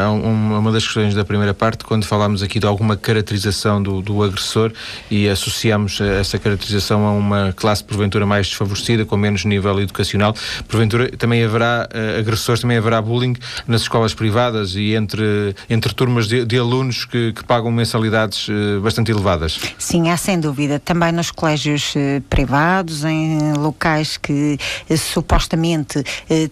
a 0.05 0.11
uma 0.11 0.73
das 0.73 0.85
questões 0.85 1.15
da 1.15 1.25
primeira 1.25 1.55
parte, 1.55 1.85
quando 1.85 2.05
falámos 2.05 2.43
aqui 2.43 2.59
de 2.59 2.67
alguma 2.67 2.97
caracterização 2.97 3.83
do, 3.83 4.03
do 4.03 4.23
agressor 4.23 4.73
e 5.11 5.29
associamos 5.29 6.01
essa 6.01 6.39
caracterização 6.39 6.64
a 6.91 7.11
uma 7.11 7.53
classe 7.53 7.83
porventura 7.83 8.27
mais 8.27 8.49
desfavorecida, 8.49 9.05
com 9.05 9.17
menos 9.17 9.45
nível 9.45 9.81
educacional. 9.81 10.35
Porventura 10.69 11.11
também 11.17 11.43
haverá 11.45 11.89
uh, 11.93 12.19
agressores, 12.19 12.61
também 12.61 12.77
haverá 12.77 13.01
bullying 13.01 13.35
nas 13.67 13.83
escolas 13.83 14.15
privadas 14.15 14.75
e 14.75 14.95
entre, 14.95 15.55
entre 15.69 15.95
turmas 15.95 16.27
de, 16.27 16.45
de 16.45 16.59
alunos 16.59 17.05
que, 17.05 17.33
que, 17.33 17.45
pagam 17.45 17.71
mensalidades 17.71 18.49
uh, 18.49 18.81
bastante 18.81 19.11
elevadas. 19.11 19.59
Sim, 19.79 20.11
há 20.11 20.17
sem 20.17 20.39
dúvida. 20.39 20.79
Também 20.79 21.13
nos 21.13 21.31
colégios 21.31 21.95
uh, 21.95 22.21
privados, 22.29 23.05
em 23.05 23.53
locais 23.55 24.17
que 24.17 24.59
supostamente 24.97 26.03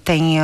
têm 0.04 0.38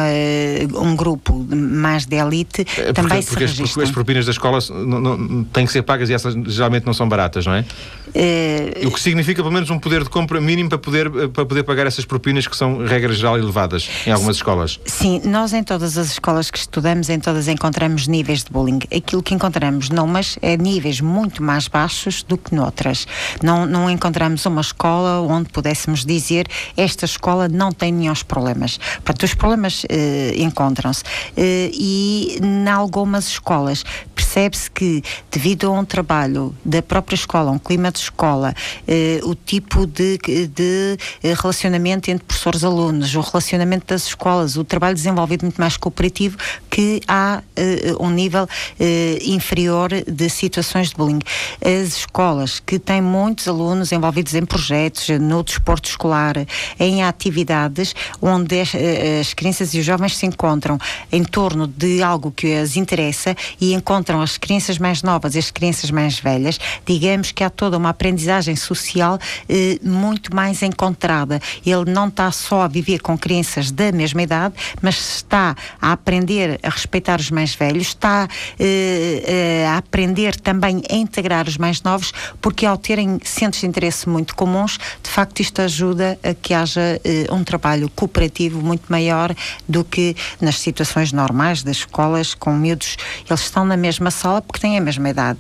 um 0.75 0.95
grupo 0.95 1.47
mais 1.51 2.07
de 2.07 2.17
elite, 2.17 2.65
também 2.95 3.23
porque, 3.23 3.23
se 3.23 3.29
porque. 3.29 3.45
As, 3.45 3.71
porque 3.73 3.83
as 3.83 3.91
propinas 3.91 4.27
da 4.27 4.33
escola 4.33 4.59
não, 4.71 5.01
não, 5.01 5.45
têm 5.45 5.67
que 5.67 5.73
ser 5.73 5.83
pagas 5.83 6.11
e 6.11 6.15
essas 6.15 6.35
geralmente 6.47 6.87
não 6.87 6.95
são 6.95 7.09
baratas, 7.09 7.47
não 7.47 7.55
é? 7.55 7.65
O 8.87 8.91
que 8.91 9.01
significa 9.01 9.43
pelo 9.43 9.53
menos 9.53 9.58
um 9.71 9.79
poder 9.79 10.05
de 10.05 10.11
compra 10.11 10.40
mínimo 10.40 10.68
para 10.68 10.79
poder, 10.79 11.11
para 11.31 11.47
poder 11.47 11.62
pagar 11.62 11.87
essas 11.87 12.05
propinas 12.05 12.47
que 12.47 12.57
são, 12.57 12.85
regra 12.85 13.12
geral, 13.12 13.38
elevadas 13.38 13.88
em 14.07 14.11
algumas 14.11 14.37
escolas. 14.37 14.79
Sim, 14.85 15.23
nós 15.25 15.53
em 15.53 15.62
todas 15.62 15.97
as 15.97 16.11
escolas 16.12 16.51
que 16.51 16.59
estudamos, 16.59 17.09
em 17.09 17.18
todas 17.18 17.49
encontramos 17.49 18.07
níveis 18.07 18.44
de 18.44 18.51
bullying. 18.51 18.81
Aquilo 18.94 19.23
que 19.23 19.35
encontramos 19.35 19.88
numas 19.88 20.38
é 20.42 20.57
níveis 20.57 21.01
muito 21.01 21.42
mais 21.42 21.68
baixos 21.68 22.23
do 22.23 22.37
que 22.37 22.55
noutras. 22.55 23.07
Não, 23.42 23.64
não 23.64 23.88
encontramos 23.88 24.44
uma 24.44 24.61
escola 24.61 25.21
onde 25.21 25.49
pudéssemos 25.49 26.05
dizer 26.05 26.47
esta 26.77 27.05
escola 27.05 27.49
não 27.49 27.73
tem 27.73 27.92
nenhum 27.92 28.09
problemas. 28.27 28.79
Portanto, 29.05 29.23
os 29.25 29.35
problemas 29.35 29.85
uh, 29.85 29.87
encontram-se. 30.37 31.03
Uh, 31.03 31.71
e 31.73 32.38
em 32.42 32.68
algumas 32.68 33.29
escolas 33.29 33.85
percebe-se 34.14 34.71
que, 34.71 35.03
devido 35.31 35.68
a 35.68 35.71
um 35.71 35.85
trabalho 35.85 36.55
da 36.64 36.83
própria 36.83 37.14
escola, 37.14 37.51
um 37.51 37.59
clima 37.59 37.90
de 37.90 38.01
escola, 38.01 38.55
eh, 38.87 39.21
o 39.23 39.35
tipo 39.49 39.87
de, 39.87 40.19
de 40.19 40.99
eh, 41.23 41.33
relacionamento 41.35 42.11
entre 42.11 42.23
professores 42.23 42.61
e 42.61 42.67
alunos, 42.67 43.15
o 43.15 43.21
relacionamento 43.23 43.87
das 43.87 44.07
escolas, 44.07 44.59
o 44.59 44.63
trabalho 44.63 44.95
desenvolvido 44.95 45.43
muito 45.43 45.59
mais 45.59 45.75
cooperativo, 45.79 46.37
que 46.69 47.01
há 47.09 47.43
eh, 47.57 47.95
um 47.99 48.11
nível 48.11 48.47
eh, 48.79 49.19
inferior 49.23 49.89
de 50.07 50.29
situações 50.29 50.91
de 50.91 50.97
bullying. 50.97 51.21
As 51.65 51.97
escolas 51.97 52.61
que 52.61 52.79
têm 52.79 53.01
muitos 53.01 53.49
alunos 53.49 53.91
envolvidos 53.91 54.35
em 54.35 54.45
projetos, 54.45 55.09
no 55.19 55.43
desporto 55.43 55.89
escolar, 55.89 56.35
em 56.79 57.03
atividades 57.03 57.95
onde 58.21 58.61
as, 58.61 58.73
as 59.21 59.33
crianças 59.33 59.73
e 59.73 59.79
os 59.79 59.87
jovens 59.87 60.15
se 60.15 60.27
encontram 60.27 60.77
em 61.11 61.25
torno 61.25 61.67
de 61.67 62.03
algo 62.03 62.31
que 62.31 62.55
as 62.55 62.77
interessa 62.77 63.35
e 63.59 63.73
encontram 63.73 64.21
as 64.21 64.37
crianças 64.37 64.77
mais 64.77 65.03
novas 65.03 65.35
e 65.35 65.39
as 65.39 65.51
crianças 65.51 65.91
mais 65.91 66.21
velhas, 66.21 66.61
digamos 66.85 67.33
que 67.33 67.43
há 67.43 67.49
toda 67.49 67.79
uma 67.79 67.89
aprendizagem 67.89 68.55
social 68.55 69.19
eh, 69.48 69.79
muito 69.83 70.35
mais 70.35 70.62
encontrada. 70.62 71.40
Ele 71.64 71.90
não 71.90 72.09
está 72.09 72.31
só 72.31 72.62
a 72.62 72.68
viver 72.68 73.01
com 73.01 73.16
crianças 73.16 73.70
da 73.70 73.92
mesma 73.92 74.22
idade, 74.22 74.55
mas 74.81 75.16
está 75.16 75.57
a 75.81 75.92
aprender 75.92 76.59
a 76.62 76.68
respeitar 76.70 77.20
os 77.20 77.31
mais 77.31 77.55
velhos, 77.55 77.88
está 77.88 78.29
eh, 78.59 79.22
eh, 79.27 79.66
a 79.68 79.79
aprender 79.79 80.37
também 80.37 80.83
a 80.90 80.94
integrar 80.94 81.46
os 81.48 81.57
mais 81.57 81.83
novos, 81.83 82.12
porque 82.40 82.66
ao 82.66 82.77
terem 82.77 83.18
centros 83.22 83.61
de 83.61 83.66
interesse 83.66 84.09
muito 84.09 84.35
comuns, 84.35 84.79
de 85.03 85.11
facto 85.11 85.40
isto 85.40 85.61
ajuda 85.61 86.18
a 86.22 86.35
que 86.35 86.55
haja 86.55 87.01
eh, 87.05 87.27
um 87.31 87.44
trabalho 87.44 87.90
cooperativo 87.94 88.61
muito 88.61 88.85
maior 88.88 89.35
do 89.68 89.85
que 89.85 90.16
nas 90.40 90.59
situações 90.59 91.12
normais 91.12 91.62
das 91.62 91.79
escolas 91.79 92.35
com 92.35 92.53
miúdos. 92.53 92.96
Eles 93.29 93.40
estão 93.40 93.64
na 93.64 93.77
mesma 93.77 94.11
sala 94.11 94.40
porque 94.42 94.61
têm 94.61 94.79
a 94.79 94.81
mesma 94.81 95.09
idade. 95.09 95.38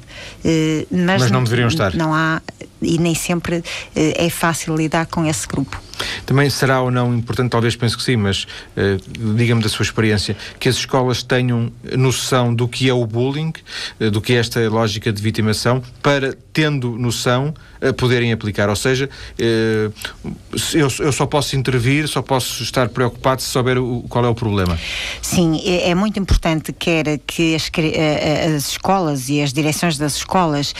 mas, 0.90 1.22
mas 1.22 1.30
não 1.30 1.44
deveriam 1.44 1.68
estar. 1.68 1.94
Não 1.94 2.14
há 2.14 2.40
e 2.80 2.98
nem 2.98 3.14
sempre 3.14 3.62
é 3.94 4.28
fácil 4.30 4.76
lidar 4.76 5.06
com 5.06 5.24
esse 5.24 5.46
grupo. 5.46 5.80
Também 6.24 6.48
será 6.48 6.80
ou 6.80 6.90
não 6.90 7.14
importante, 7.14 7.50
talvez 7.50 7.74
pense 7.74 7.96
que 7.96 8.02
sim, 8.02 8.16
mas 8.16 8.44
uh, 8.76 9.34
diga-me 9.34 9.62
da 9.62 9.68
sua 9.68 9.82
experiência, 9.82 10.36
que 10.58 10.68
as 10.68 10.76
escolas 10.76 11.22
tenham 11.22 11.72
noção 11.96 12.54
do 12.54 12.68
que 12.68 12.88
é 12.88 12.92
o 12.92 13.04
bullying, 13.06 13.52
uh, 14.00 14.10
do 14.10 14.20
que 14.20 14.34
é 14.34 14.36
esta 14.36 14.60
lógica 14.68 15.12
de 15.12 15.20
vitimação, 15.20 15.82
para, 16.02 16.36
tendo 16.52 16.96
noção, 16.96 17.54
uh, 17.82 17.92
poderem 17.94 18.32
aplicar. 18.32 18.68
Ou 18.68 18.76
seja, 18.76 19.08
eu, 19.38 20.88
eu, 21.00 21.12
só 21.12 21.26
posso 21.26 21.56
intervir, 21.56 22.08
só 22.08 22.22
posso 22.22 22.62
estar 22.62 22.88
preocupado 22.88 23.42
se 23.42 23.48
souber 23.48 23.76
qual 24.08 24.24
é 24.24 24.28
o 24.28 24.34
problema. 24.34 24.78
Sim, 25.22 25.60
é, 25.64 25.94
muito 25.94 26.18
importante 26.18 26.72
quer 26.72 27.18
que 27.26 27.54
as, 27.54 27.70
as, 28.54 28.68
escolas 28.68 29.28
e 29.28 29.40
as 29.40 29.52
direções 29.52 29.98
das 29.98 30.16
escolas 30.16 30.74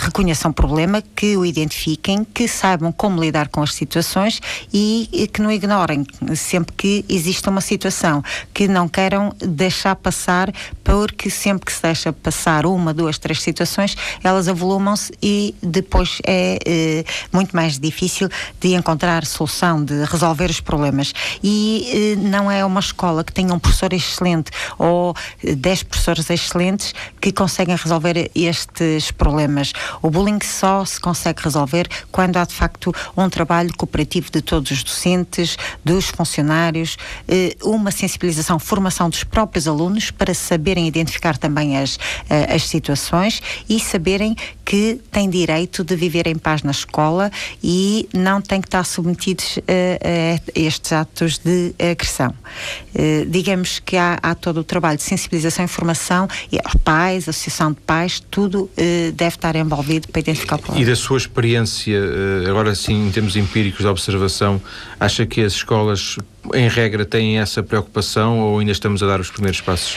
reconheçam 0.00 0.50
o 0.50 0.54
problema, 0.54 1.02
que 1.14 1.36
o 1.36 1.44
identifiquem, 1.44 2.24
que 2.24 2.48
saibam 2.48 2.92
como 2.92 3.20
lidar 3.20 3.48
com 3.48 3.62
as 3.62 3.74
situações 3.74 4.40
e, 4.72 5.28
que 5.32 5.40
não 5.42 5.50
ignorem 5.50 6.04
sempre 6.34 6.74
que 6.76 7.04
existe 7.08 7.48
uma 7.48 7.60
situação, 7.60 8.22
que 8.52 8.68
não 8.68 8.88
queiram 8.88 9.32
deixar 9.38 9.96
passar, 9.96 10.52
porque 10.82 11.30
sempre 11.30 11.66
que 11.66 11.72
se 11.72 11.82
deixa 11.82 12.12
passar 12.12 12.66
uma, 12.66 12.92
duas, 12.94 13.18
três 13.18 13.42
situações, 13.42 13.96
elas 14.22 14.48
avolumam-se 14.48 15.12
e 15.22 15.54
depois 15.62 15.99
é 16.26 16.58
eh, 16.64 17.04
muito 17.32 17.54
mais 17.54 17.78
difícil 17.78 18.28
de 18.60 18.74
encontrar 18.74 19.26
solução, 19.26 19.84
de 19.84 20.04
resolver 20.04 20.50
os 20.50 20.60
problemas. 20.60 21.12
E 21.42 22.16
eh, 22.16 22.16
não 22.16 22.50
é 22.50 22.64
uma 22.64 22.80
escola 22.80 23.24
que 23.24 23.32
tenha 23.32 23.52
um 23.52 23.58
professor 23.58 23.92
excelente 23.92 24.50
ou 24.78 25.14
eh, 25.44 25.54
dez 25.54 25.82
professores 25.82 26.28
excelentes 26.30 26.94
que 27.20 27.32
conseguem 27.32 27.76
resolver 27.76 28.30
estes 28.34 29.10
problemas. 29.10 29.72
O 30.02 30.10
bullying 30.10 30.40
só 30.42 30.84
se 30.84 31.00
consegue 31.00 31.42
resolver 31.42 31.88
quando 32.10 32.36
há 32.36 32.44
de 32.44 32.54
facto 32.54 32.94
um 33.16 33.28
trabalho 33.28 33.72
cooperativo 33.76 34.30
de 34.30 34.40
todos 34.40 34.70
os 34.70 34.82
docentes, 34.82 35.56
dos 35.84 36.06
funcionários, 36.06 36.96
eh, 37.28 37.56
uma 37.62 37.90
sensibilização, 37.90 38.58
formação 38.58 39.08
dos 39.08 39.24
próprios 39.24 39.66
alunos 39.66 40.10
para 40.10 40.34
saberem 40.34 40.86
identificar 40.86 41.36
também 41.36 41.76
as, 41.78 41.98
eh, 42.28 42.54
as 42.54 42.64
situações 42.64 43.42
e 43.68 43.78
saberem 43.80 44.36
que 44.64 45.00
têm 45.10 45.28
direito 45.28 45.82
de 45.94 46.00
viver 46.00 46.26
em 46.26 46.36
paz 46.36 46.62
na 46.62 46.70
escola 46.70 47.30
e 47.62 48.08
não 48.12 48.40
têm 48.40 48.60
que 48.60 48.68
estar 48.68 48.84
submetidos 48.84 49.58
a, 49.66 50.38
a 50.56 50.60
estes 50.60 50.92
atos 50.92 51.38
de 51.38 51.74
agressão. 51.78 52.34
Eh, 52.94 53.26
digamos 53.28 53.78
que 53.78 53.96
há, 53.96 54.18
há, 54.22 54.34
todo 54.34 54.60
o 54.60 54.64
trabalho 54.64 54.96
de 54.96 55.02
sensibilização 55.02 55.64
e 55.64 55.68
formação 55.68 56.28
e 56.50 56.58
aos 56.64 56.74
pais, 56.76 57.28
associação 57.28 57.72
de 57.72 57.80
pais, 57.80 58.20
tudo 58.30 58.70
deve 59.14 59.36
estar 59.36 59.54
envolvido 59.56 60.08
para 60.08 60.20
identificar 60.20 60.56
o 60.56 60.58
problema. 60.58 60.82
E 60.82 60.88
da 60.88 60.96
sua 60.96 61.18
experiência, 61.18 61.98
agora 62.48 62.74
sim, 62.74 63.08
em 63.08 63.10
termos 63.10 63.36
empíricos 63.36 63.80
de 63.80 63.86
observação, 63.86 64.60
acha 64.98 65.26
que 65.26 65.40
as 65.42 65.52
escolas, 65.52 66.16
em 66.54 66.68
regra, 66.68 67.04
têm 67.04 67.38
essa 67.38 67.62
preocupação 67.62 68.40
ou 68.40 68.58
ainda 68.58 68.72
estamos 68.72 69.02
a 69.02 69.06
dar 69.06 69.20
os 69.20 69.30
primeiros 69.30 69.60
passos? 69.60 69.96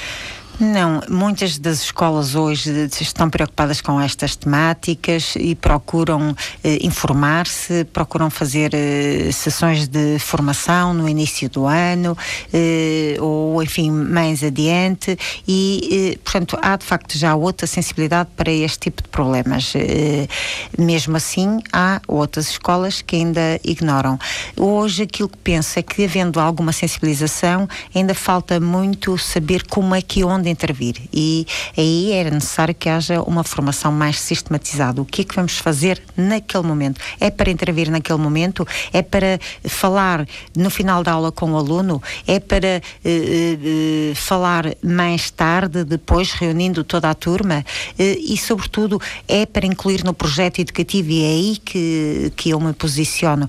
Não, 0.59 1.01
muitas 1.09 1.57
das 1.57 1.81
escolas 1.81 2.35
hoje 2.35 2.87
estão 3.01 3.27
preocupadas 3.27 3.81
com 3.81 3.99
estas 3.99 4.35
temáticas 4.35 5.33
e 5.35 5.55
procuram 5.55 6.35
eh, 6.63 6.77
informar-se, 6.81 7.85
procuram 7.85 8.29
fazer 8.29 8.71
eh, 8.73 9.31
sessões 9.31 9.87
de 9.87 10.19
formação 10.19 10.93
no 10.93 11.09
início 11.09 11.49
do 11.49 11.65
ano 11.65 12.15
eh, 12.53 13.17
ou, 13.19 13.63
enfim, 13.63 13.89
mais 13.89 14.43
adiante 14.43 15.17
e, 15.47 16.13
eh, 16.13 16.19
portanto, 16.23 16.57
há 16.61 16.77
de 16.77 16.85
facto 16.85 17.17
já 17.17 17.33
outra 17.35 17.65
sensibilidade 17.65 18.29
para 18.37 18.51
este 18.51 18.77
tipo 18.77 19.01
de 19.01 19.09
problemas. 19.09 19.73
Eh, 19.75 20.27
mesmo 20.77 21.17
assim, 21.17 21.61
há 21.73 21.99
outras 22.07 22.51
escolas 22.51 23.01
que 23.01 23.15
ainda 23.15 23.59
ignoram. 23.63 24.19
Hoje, 24.55 25.03
aquilo 25.03 25.29
que 25.29 25.37
penso 25.37 25.79
é 25.79 25.81
que, 25.81 26.05
havendo 26.05 26.39
alguma 26.39 26.71
sensibilização, 26.71 27.67
ainda 27.93 28.13
falta 28.13 28.59
muito 28.59 29.17
saber 29.17 29.63
como 29.67 29.95
é 29.95 30.01
que 30.01 30.23
onde 30.23 30.42
intervir. 30.49 30.95
E 31.13 31.45
aí 31.77 32.12
era 32.12 32.29
necessário 32.29 32.73
que 32.73 32.89
haja 32.89 33.21
uma 33.21 33.43
formação 33.43 33.91
mais 33.91 34.19
sistematizada. 34.19 35.01
O 35.01 35.06
que 35.06 35.21
é 35.21 35.23
que 35.23 35.36
vamos 35.36 35.58
fazer 35.58 36.01
naquele 36.15 36.63
momento? 36.63 36.99
É 37.19 37.29
para 37.29 37.49
intervir 37.49 37.89
naquele 37.89 38.19
momento? 38.19 38.67
É 38.91 39.01
para 39.01 39.39
falar 39.65 40.27
no 40.56 40.69
final 40.69 41.03
da 41.03 41.13
aula 41.13 41.32
com 41.32 41.51
o 41.51 41.58
aluno? 41.58 42.01
É 42.27 42.39
para 42.39 42.82
uh, 43.03 43.10
uh, 43.10 44.15
falar 44.15 44.75
mais 44.84 45.29
tarde, 45.29 45.84
depois 45.84 46.32
reunindo 46.32 46.84
toda 46.84 47.10
a 47.10 47.13
turma? 47.13 47.65
Uh, 47.99 48.17
e, 48.19 48.38
sobretudo, 48.38 48.99
é 49.27 49.45
para 49.45 49.65
incluir 49.65 50.03
no 50.03 50.13
projeto 50.13 50.60
educativo, 50.60 51.10
e 51.10 51.23
é 51.23 51.27
aí 51.27 51.58
que, 51.58 52.32
que 52.36 52.49
eu 52.49 52.60
me 52.60 52.73
posiciono, 52.73 53.47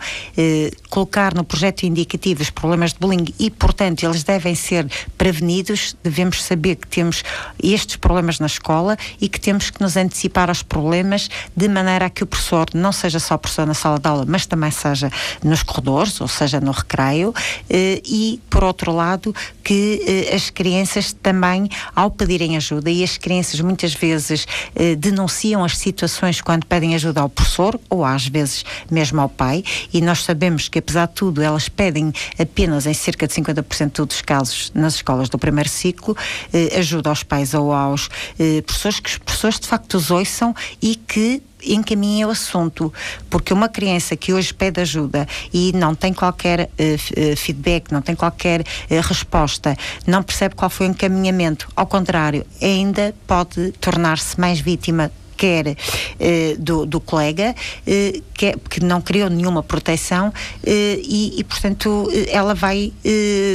colocar 0.89 1.35
no 1.35 1.45
projeto 1.45 1.85
indicativo 1.85 2.43
os 2.43 2.51
problemas 2.51 2.93
de 2.93 2.99
bullying 2.99 3.27
e, 3.39 3.51
portanto, 3.51 4.05
eles 4.05 4.23
devem 4.23 4.55
ser 4.55 4.87
prevenidos, 5.17 5.97
devemos 6.03 6.43
saber 6.43 6.77
que 6.77 6.84
temos 6.87 7.23
estes 7.63 7.97
problemas 7.97 8.39
na 8.39 8.47
escola 8.47 8.97
e 9.21 9.29
que 9.29 9.41
temos 9.41 9.71
que 9.71 9.81
nos 9.81 9.97
antecipar 9.97 10.49
aos 10.49 10.63
problemas 10.63 11.29
de 11.57 11.69
maneira 11.69 12.07
a 12.07 12.11
que 12.11 12.23
o 12.23 12.27
professor 12.27 12.67
não 12.75 12.93
seja 12.93 13.19
só 13.19 13.37
professor 13.37 13.67
na 13.67 13.75
sala 13.75 13.99
de 13.99 14.09
aula, 14.09 14.25
mas 14.27 14.47
também 14.47 14.71
seja 14.71 15.11
nos 15.43 15.63
corredores, 15.63 16.21
ou 16.21 16.29
seja, 16.29 16.61
no 16.61 16.73
recreio, 16.73 17.35
eh, 17.69 18.01
e, 18.05 18.41
por 18.49 18.65
outro 18.65 18.93
lado, 18.93 19.35
que 19.63 20.03
eh, 20.07 20.35
as 20.35 20.51
crianças 20.51 21.13
também, 21.13 21.69
ao 21.95 22.11
pedirem 22.11 22.57
ajuda, 22.57 22.91
e 22.91 23.03
as 23.03 23.17
crianças 23.19 23.61
muitas 23.61 23.95
vezes 23.95 24.47
eh, 24.75 24.95
denunciam 24.95 25.65
as 25.65 25.77
situações 25.77 26.41
quando 26.41 26.67
pedem 26.67 26.95
ajuda 26.95 27.21
ao 27.21 27.29
professor, 27.29 27.79
ou 27.89 28.05
às 28.05 28.27
vezes 28.27 28.65
mesmo 28.91 29.21
ao 29.21 29.29
pai, 29.29 29.65
e 29.93 30.01
nós 30.01 30.23
sabemos 30.23 30.69
que, 30.69 30.79
apesar 30.79 31.07
de 31.07 31.15
tudo, 31.15 31.43
elas 31.43 31.69
pedem 31.69 32.13
apenas 32.39 32.87
em 32.87 32.95
cerca 32.95 33.27
de 33.27 33.35
50% 33.35 34.07
dos 34.07 34.21
casos 34.21 34.73
nas 34.75 34.97
escolas 34.97 35.29
do 35.29 35.39
primeiro 35.39 35.69
ciclo, 35.69 36.17
ajuda 36.75 37.11
aos 37.11 37.23
pais 37.23 37.55
ou 37.55 37.73
aos 37.73 38.09
eh, 38.39 38.63
professores, 38.63 39.01
que 39.01 39.11
os 39.11 39.19
professores 39.19 39.61
de 39.61 39.67
facto 39.67 39.95
os 39.95 40.11
ouçam 40.11 40.55
e 40.81 40.97
que 40.97 41.43
encaminhem 41.67 42.25
o 42.25 42.31
assunto, 42.31 42.93
porque 43.31 43.53
uma 43.53 43.69
criança 43.69 44.17
que 44.17 44.33
hoje 44.33 44.53
pede 44.53 44.81
ajuda 44.81 45.27
e 45.53 45.73
não 45.73 45.95
tem 45.95 46.13
qualquer 46.13 46.69
uh, 46.79 47.37
feedback, 47.37 47.91
não 47.91 48.03
tem 48.03 48.15
qualquer 48.15 48.61
uh, 48.61 48.65
resposta, 49.01 49.77
não 50.07 50.23
percebe 50.23 50.55
qual 50.55 50.71
foi 50.71 50.87
o 50.87 50.91
encaminhamento, 50.91 51.69
ao 51.75 51.87
contrário, 51.87 52.45
ainda 52.61 53.15
pode 53.27 53.73
tornar-se 53.81 54.39
mais 54.39 54.61
vítima 54.61 55.11
quer 55.45 55.77
eh, 56.19 56.57
do, 56.59 56.87
do, 56.87 57.01
colega, 57.01 57.55
eh, 57.87 58.23
que, 58.33 58.47
é, 58.47 58.55
que, 58.71 58.83
não 58.83 59.03
criou 59.03 59.29
nenhuma 59.29 59.63
proteção 59.63 60.33
eh, 60.65 60.99
e, 61.03 61.39
e, 61.39 61.45
portanto, 61.45 62.09
ela 62.29 62.55
vai. 62.55 62.93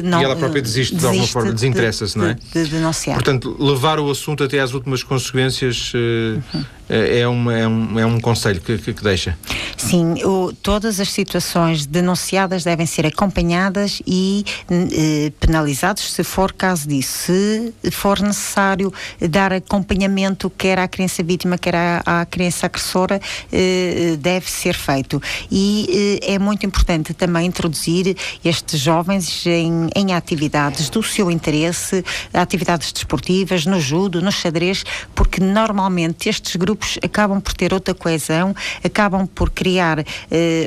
não, 0.03 0.21
e 0.21 0.23
ela 0.23 0.35
própria 0.35 0.61
desiste, 0.61 0.93
desiste 0.93 0.99
de 0.99 1.05
alguma 1.07 1.27
forma, 1.27 1.51
desinteressa-se, 1.51 2.15
não 2.15 2.27
é? 2.27 2.33
De, 2.35 2.63
de, 2.63 2.69
denunciar. 2.69 3.15
Portanto, 3.15 3.55
levar 3.59 3.99
o 3.99 4.11
assunto 4.11 4.43
até 4.43 4.59
às 4.59 4.73
últimas 4.73 5.01
consequências. 5.01 5.91
Uhum 5.95 6.78
é, 6.89 7.27
uma, 7.27 7.55
é, 7.55 7.67
um, 7.67 7.99
é 7.99 8.05
um 8.05 8.19
conselho 8.19 8.59
que, 8.59 8.77
que, 8.77 8.93
que 8.93 9.03
deixa? 9.03 9.37
Sim, 9.77 10.23
o, 10.23 10.51
todas 10.51 10.99
as 10.99 11.11
situações 11.11 11.85
denunciadas 11.85 12.63
devem 12.63 12.85
ser 12.85 13.05
acompanhadas 13.05 14.01
e 14.05 14.43
eh, 14.69 15.31
penalizados 15.39 16.11
se 16.11 16.23
for 16.23 16.51
caso 16.51 16.87
disso. 16.87 17.09
Se 17.31 17.73
for 17.91 18.19
necessário 18.19 18.91
dar 19.29 19.53
acompanhamento 19.53 20.49
quer 20.49 20.79
à 20.79 20.87
criança 20.87 21.21
vítima, 21.23 21.57
quer 21.57 21.75
à, 21.75 22.01
à 22.05 22.25
criança 22.25 22.65
agressora, 22.65 23.21
eh, 23.51 24.17
deve 24.19 24.49
ser 24.49 24.73
feito. 24.73 25.21
E 25.51 26.19
eh, 26.23 26.33
é 26.33 26.39
muito 26.39 26.65
importante 26.65 27.13
também 27.13 27.45
introduzir 27.45 28.17
estes 28.43 28.79
jovens 28.79 29.45
em, 29.45 29.89
em 29.95 30.13
atividades 30.13 30.89
do 30.89 31.03
seu 31.03 31.29
interesse, 31.29 32.03
atividades 32.33 32.91
desportivas, 32.91 33.65
no 33.65 33.79
judo, 33.79 34.21
no 34.21 34.31
xadrez, 34.31 34.83
porque 35.13 35.39
normalmente 35.41 36.27
estes 36.29 36.55
grupos 36.55 36.78
grupos 36.79 36.97
acabam 37.03 37.41
por 37.41 37.53
ter 37.53 37.73
outra 37.73 37.93
coesão, 37.93 38.55
acabam 38.83 39.27
por 39.27 39.49
criar 39.49 39.99
uh, 39.99 40.05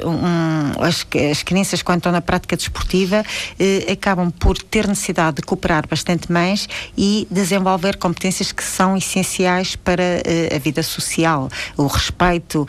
um, 0.09 0.85
as, 0.85 1.07
as 1.31 1.43
crianças 1.43 1.83
quando 1.83 1.99
estão 1.99 2.13
na 2.13 2.21
prática 2.21 2.57
desportiva 2.57 3.23
uh, 3.23 3.93
acabam 3.93 4.31
por 4.31 4.59
ter 4.59 4.87
necessidade 4.87 5.37
de 5.37 5.43
cooperar 5.43 5.87
bastante 5.89 6.31
mais 6.31 6.69
e 6.97 7.27
desenvolver 7.31 7.97
competências 7.97 8.53
que 8.53 8.63
são 8.63 8.97
essenciais 8.97 9.75
para 9.75 10.03
uh, 10.03 10.57
a 10.57 10.59
vida 10.59 10.83
social, 10.83 11.49
o 11.77 11.87
respeito 11.87 12.69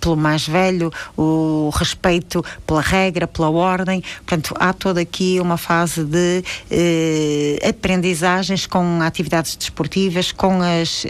pelo 0.00 0.16
mais 0.16 0.46
velho, 0.46 0.92
o 1.16 1.70
respeito 1.72 2.44
pela 2.66 2.80
regra, 2.80 3.26
pela 3.26 3.50
ordem, 3.50 4.02
portanto 4.26 4.54
há 4.58 4.72
toda 4.72 5.00
aqui 5.00 5.38
uma 5.40 5.56
fase 5.56 6.04
de 6.04 6.42
aprendizagens 7.68 8.66
com 8.66 9.00
atividades 9.02 9.56
desportivas, 9.56 10.32
com 10.32 10.60
as, 10.60 11.06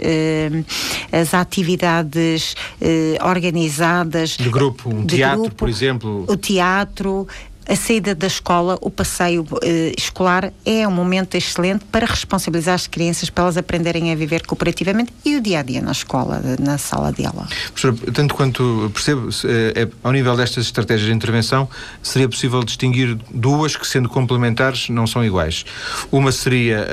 as 1.11 1.33
atividades 1.33 1.70
atividades 1.71 2.55
eh, 2.79 3.17
organizadas. 3.21 4.31
De 4.37 4.49
grupo, 4.49 4.89
um 4.89 5.05
de 5.05 5.17
teatro, 5.17 5.41
grupo, 5.41 5.55
por 5.55 5.69
exemplo. 5.69 6.25
O 6.27 6.37
teatro, 6.37 7.27
a 7.71 7.75
saída 7.77 8.13
da 8.13 8.27
escola, 8.27 8.77
o 8.81 8.91
passeio 8.91 9.47
eh, 9.63 9.93
escolar 9.97 10.51
é 10.65 10.85
um 10.85 10.91
momento 10.91 11.35
excelente 11.35 11.85
para 11.85 12.05
responsabilizar 12.05 12.75
as 12.75 12.85
crianças 12.85 13.29
para 13.29 13.45
elas 13.45 13.55
aprenderem 13.55 14.11
a 14.11 14.15
viver 14.15 14.45
cooperativamente 14.45 15.13
e 15.23 15.37
o 15.37 15.41
dia 15.41 15.59
a 15.59 15.63
dia 15.63 15.81
na 15.81 15.93
escola, 15.93 16.41
na 16.59 16.77
sala 16.77 17.13
de 17.13 17.25
aula. 17.25 17.47
Professor, 17.73 18.11
tanto 18.11 18.35
quanto 18.35 18.91
percebo, 18.93 19.29
é, 19.45 19.87
ao 20.03 20.11
nível 20.11 20.35
destas 20.35 20.65
estratégias 20.65 21.07
de 21.07 21.15
intervenção, 21.15 21.69
seria 22.03 22.27
possível 22.27 22.61
distinguir 22.61 23.17
duas 23.33 23.77
que, 23.77 23.87
sendo 23.87 24.09
complementares, 24.09 24.89
não 24.89 25.07
são 25.07 25.23
iguais. 25.23 25.63
Uma 26.11 26.33
seria 26.33 26.85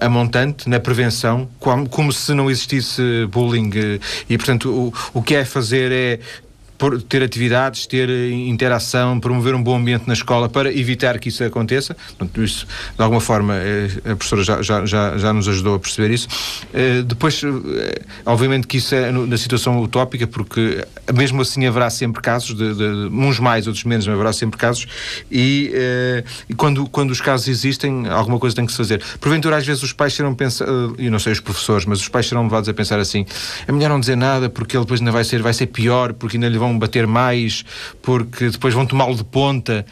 a, 0.00 0.04
a 0.04 0.08
montante, 0.10 0.68
na 0.68 0.78
prevenção, 0.78 1.48
como, 1.58 1.88
como, 1.88 2.12
se 2.12 2.34
não 2.34 2.50
existisse 2.50 3.00
bullying, 3.30 3.70
e, 4.28 4.36
portanto, 4.36 4.68
o, 4.70 5.18
o 5.18 5.22
que 5.22 5.34
é 5.34 5.46
fazer 5.46 5.90
é 5.90 6.20
ter 7.08 7.22
atividades, 7.22 7.86
ter 7.86 8.08
eh, 8.08 8.30
interação, 8.30 9.18
promover 9.18 9.54
um 9.54 9.62
bom 9.62 9.76
ambiente 9.76 10.04
na 10.06 10.14
escola 10.14 10.48
para 10.48 10.72
evitar 10.72 11.18
que 11.18 11.28
isso 11.28 11.42
aconteça. 11.42 11.94
Portanto, 11.94 12.42
isso, 12.42 12.66
de 12.96 13.02
alguma 13.02 13.20
forma, 13.20 13.54
eh, 13.54 13.88
a 14.04 14.16
professora 14.16 14.42
já, 14.42 14.62
já, 14.62 14.86
já, 14.86 15.18
já 15.18 15.32
nos 15.32 15.48
ajudou 15.48 15.74
a 15.74 15.78
perceber 15.78 16.12
isso. 16.12 16.28
Eh, 16.72 17.02
depois, 17.02 17.40
obviamente 18.24 18.66
que 18.66 18.78
isso 18.78 18.94
é 18.94 19.10
na 19.10 19.36
situação 19.36 19.80
utópica, 19.82 20.26
porque 20.26 20.84
mesmo 21.14 21.42
assim 21.42 21.66
haverá 21.66 21.90
sempre 21.90 22.20
casos, 22.22 22.56
de, 22.56 22.74
de, 22.74 22.84
uns 23.12 23.40
mais, 23.40 23.66
outros 23.66 23.84
menos, 23.84 24.06
mas 24.06 24.14
haverá 24.14 24.32
sempre 24.32 24.58
casos, 24.58 24.86
e, 25.30 25.72
e, 26.48 26.54
quando, 26.54 26.86
quando 26.88 27.10
os 27.10 27.20
casos 27.20 27.48
existem, 27.48 28.08
alguma 28.08 28.38
coisa 28.38 28.54
tem 28.54 28.66
que 28.66 28.72
se 28.72 28.78
fazer. 28.78 29.02
Porventura, 29.20 29.56
às 29.56 29.66
vezes, 29.66 29.82
os 29.82 29.92
pais 29.92 30.14
serão 30.14 30.34
pensar, 30.34 30.66
e 30.98 31.08
não 31.10 31.18
sei 31.18 31.32
os 31.32 31.40
professores, 31.40 31.84
mas 31.84 32.00
os 32.00 32.08
pais 32.08 32.26
serão 32.26 32.42
levados 32.42 32.68
a 32.68 32.74
pensar 32.74 32.98
assim: 32.98 33.24
é 33.66 33.72
melhor 33.72 33.88
não 33.88 34.00
dizer 34.00 34.16
nada, 34.16 34.48
porque 34.48 34.76
ele 34.76 34.84
depois 34.84 35.00
ainda 35.00 35.12
vai 35.12 35.24
ser, 35.24 35.42
vai 35.42 35.52
ser 35.52 35.66
pior, 35.66 36.12
porque 36.12 36.36
ainda 36.36 36.48
lhe 36.48 36.58
vão 36.58 36.65
vão 36.68 36.78
bater 36.78 37.06
mais 37.06 37.64
porque 38.02 38.50
depois 38.50 38.74
vão 38.74 38.86
tomá-lo 38.86 39.14
de 39.14 39.24
ponta 39.24 39.84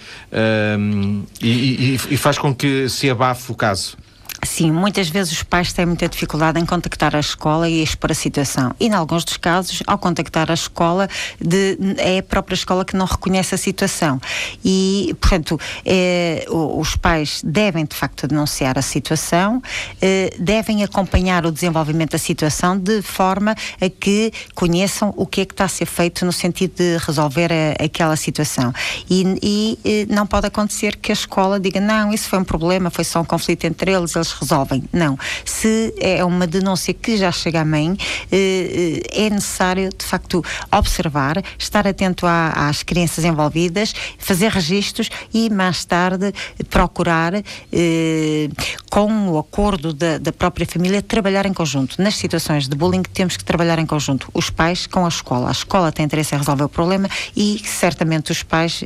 um, 0.79 1.23
e, 1.41 1.49
e, 1.49 2.01
e 2.11 2.17
faz 2.17 2.39
com 2.39 2.55
que 2.55 2.89
se 2.89 3.09
abafe 3.11 3.51
o 3.53 3.55
caso. 3.55 3.97
Sim, 4.45 4.71
muitas 4.73 5.09
vezes 5.09 5.33
os 5.33 5.43
pais 5.43 5.73
têm 5.73 5.87
muita 5.87 6.09
dificuldade 6.09 6.61
em 6.61 6.67
contactar 6.67 7.17
a 7.17 7.21
escola 7.21 7.69
e 7.69 7.83
expor 7.83 8.13
a 8.13 8.15
situação. 8.15 8.75
E, 8.79 8.87
em 8.87 8.93
alguns 8.93 9.25
dos 9.25 9.37
casos, 9.37 9.83
ao 9.87 9.99
contactar 9.99 10.51
a 10.51 10.55
escola, 10.55 11.09
de, 11.41 11.79
é 11.99 12.19
a 12.19 12.23
própria 12.23 12.55
escola 12.55 12.85
que 12.85 12.97
não 12.97 13.07
reconhece 13.07 13.55
a 13.55 13.59
situação. 13.59 14.21
E, 14.65 15.17
portanto, 15.21 15.59
é, 15.85 16.47
os 16.49 16.97
pais 16.97 17.41
devem, 17.45 17.85
de 17.85 17.97
facto, 17.97 18.27
denunciar 18.27 18.79
a 18.79 18.83
situação, 18.83 19.63
é, 20.01 20.35
devem 20.39 20.85
acompanhar 20.85 21.47
o 21.47 21.53
desenvolvimento 21.53 22.13
da 22.13 22.19
situação 22.19 22.79
de 22.79 23.03
forma 23.03 23.55
a 23.81 23.89
que 23.89 24.33
conheçam 24.55 25.13
o 25.17 25.27
que 25.27 25.41
é 25.41 25.45
que 25.45 25.53
está 25.53 25.65
a 25.65 25.69
ser 25.69 25.87
feito 25.87 26.25
no 26.25 26.33
sentido 26.33 26.75
de 26.77 26.99
resolver 26.99 27.51
a, 27.53 27.85
aquela 27.85 28.17
situação. 28.17 28.73
E, 29.09 29.25
e 29.43 29.79
eh, 29.85 30.07
não 30.09 30.27
pode 30.27 30.47
acontecer 30.47 30.97
que 30.97 31.11
a 31.11 31.15
escola 31.15 31.59
diga: 31.59 31.81
não, 31.81 32.13
isso 32.13 32.29
foi 32.29 32.39
um 32.39 32.45
problema, 32.45 32.91
foi 32.91 33.05
só 33.05 33.21
um 33.21 33.25
conflito 33.25 33.65
entre 33.65 33.93
eles, 33.93 34.15
eles 34.15 34.34
resolvem. 34.41 34.85
Não. 34.93 35.19
Se 35.45 35.95
é 35.99 36.25
uma 36.25 36.47
denúncia 36.47 36.93
que 36.93 37.17
já 37.17 37.31
chega 37.31 37.61
à 37.61 37.65
mãe, 37.65 37.97
eh, 38.31 39.03
eh, 39.13 39.27
é 39.27 39.31
necessário, 39.31 39.91
de 39.97 40.05
facto, 40.05 40.45
observar, 40.73 41.43
estar 41.59 41.87
atento 41.87 42.27
às 42.27 42.83
crianças 42.83 43.25
envolvidas, 43.25 43.95
fazer 44.19 44.51
registros 44.51 45.11
e, 45.33 45.51
mais 45.51 45.85
tarde, 45.85 46.33
procurar, 46.71 47.35
eh, 47.35 48.49
com 48.91 49.29
o 49.29 49.39
acordo 49.39 49.93
da, 49.93 50.19
da 50.19 50.33
própria 50.33 50.67
família, 50.67 51.03
trabalhar 51.03 51.47
em 51.47 51.53
conjunto. 51.53 52.01
Nas 52.01 52.17
situações 52.17 52.69
de 52.69 52.77
bullying, 52.77 53.03
temos 53.03 53.37
que 53.37 53.45
trabalhar 53.45 53.79
em 53.79 53.87
conjunto. 53.87 54.29
Os 54.35 54.51
pais 54.51 54.87
com 54.87 55.05
a 55.05 55.09
escola. 55.09 55.49
A 55.49 55.53
escola 55.53 55.93
tem 55.93 56.05
interesse 56.05 56.35
em 56.35 56.39
resolver 56.39 56.65
o 56.65 56.69
problema 56.69 57.09
e, 57.37 57.61
certamente, 57.65 58.33
os 58.33 58.43
pais, 58.43 58.83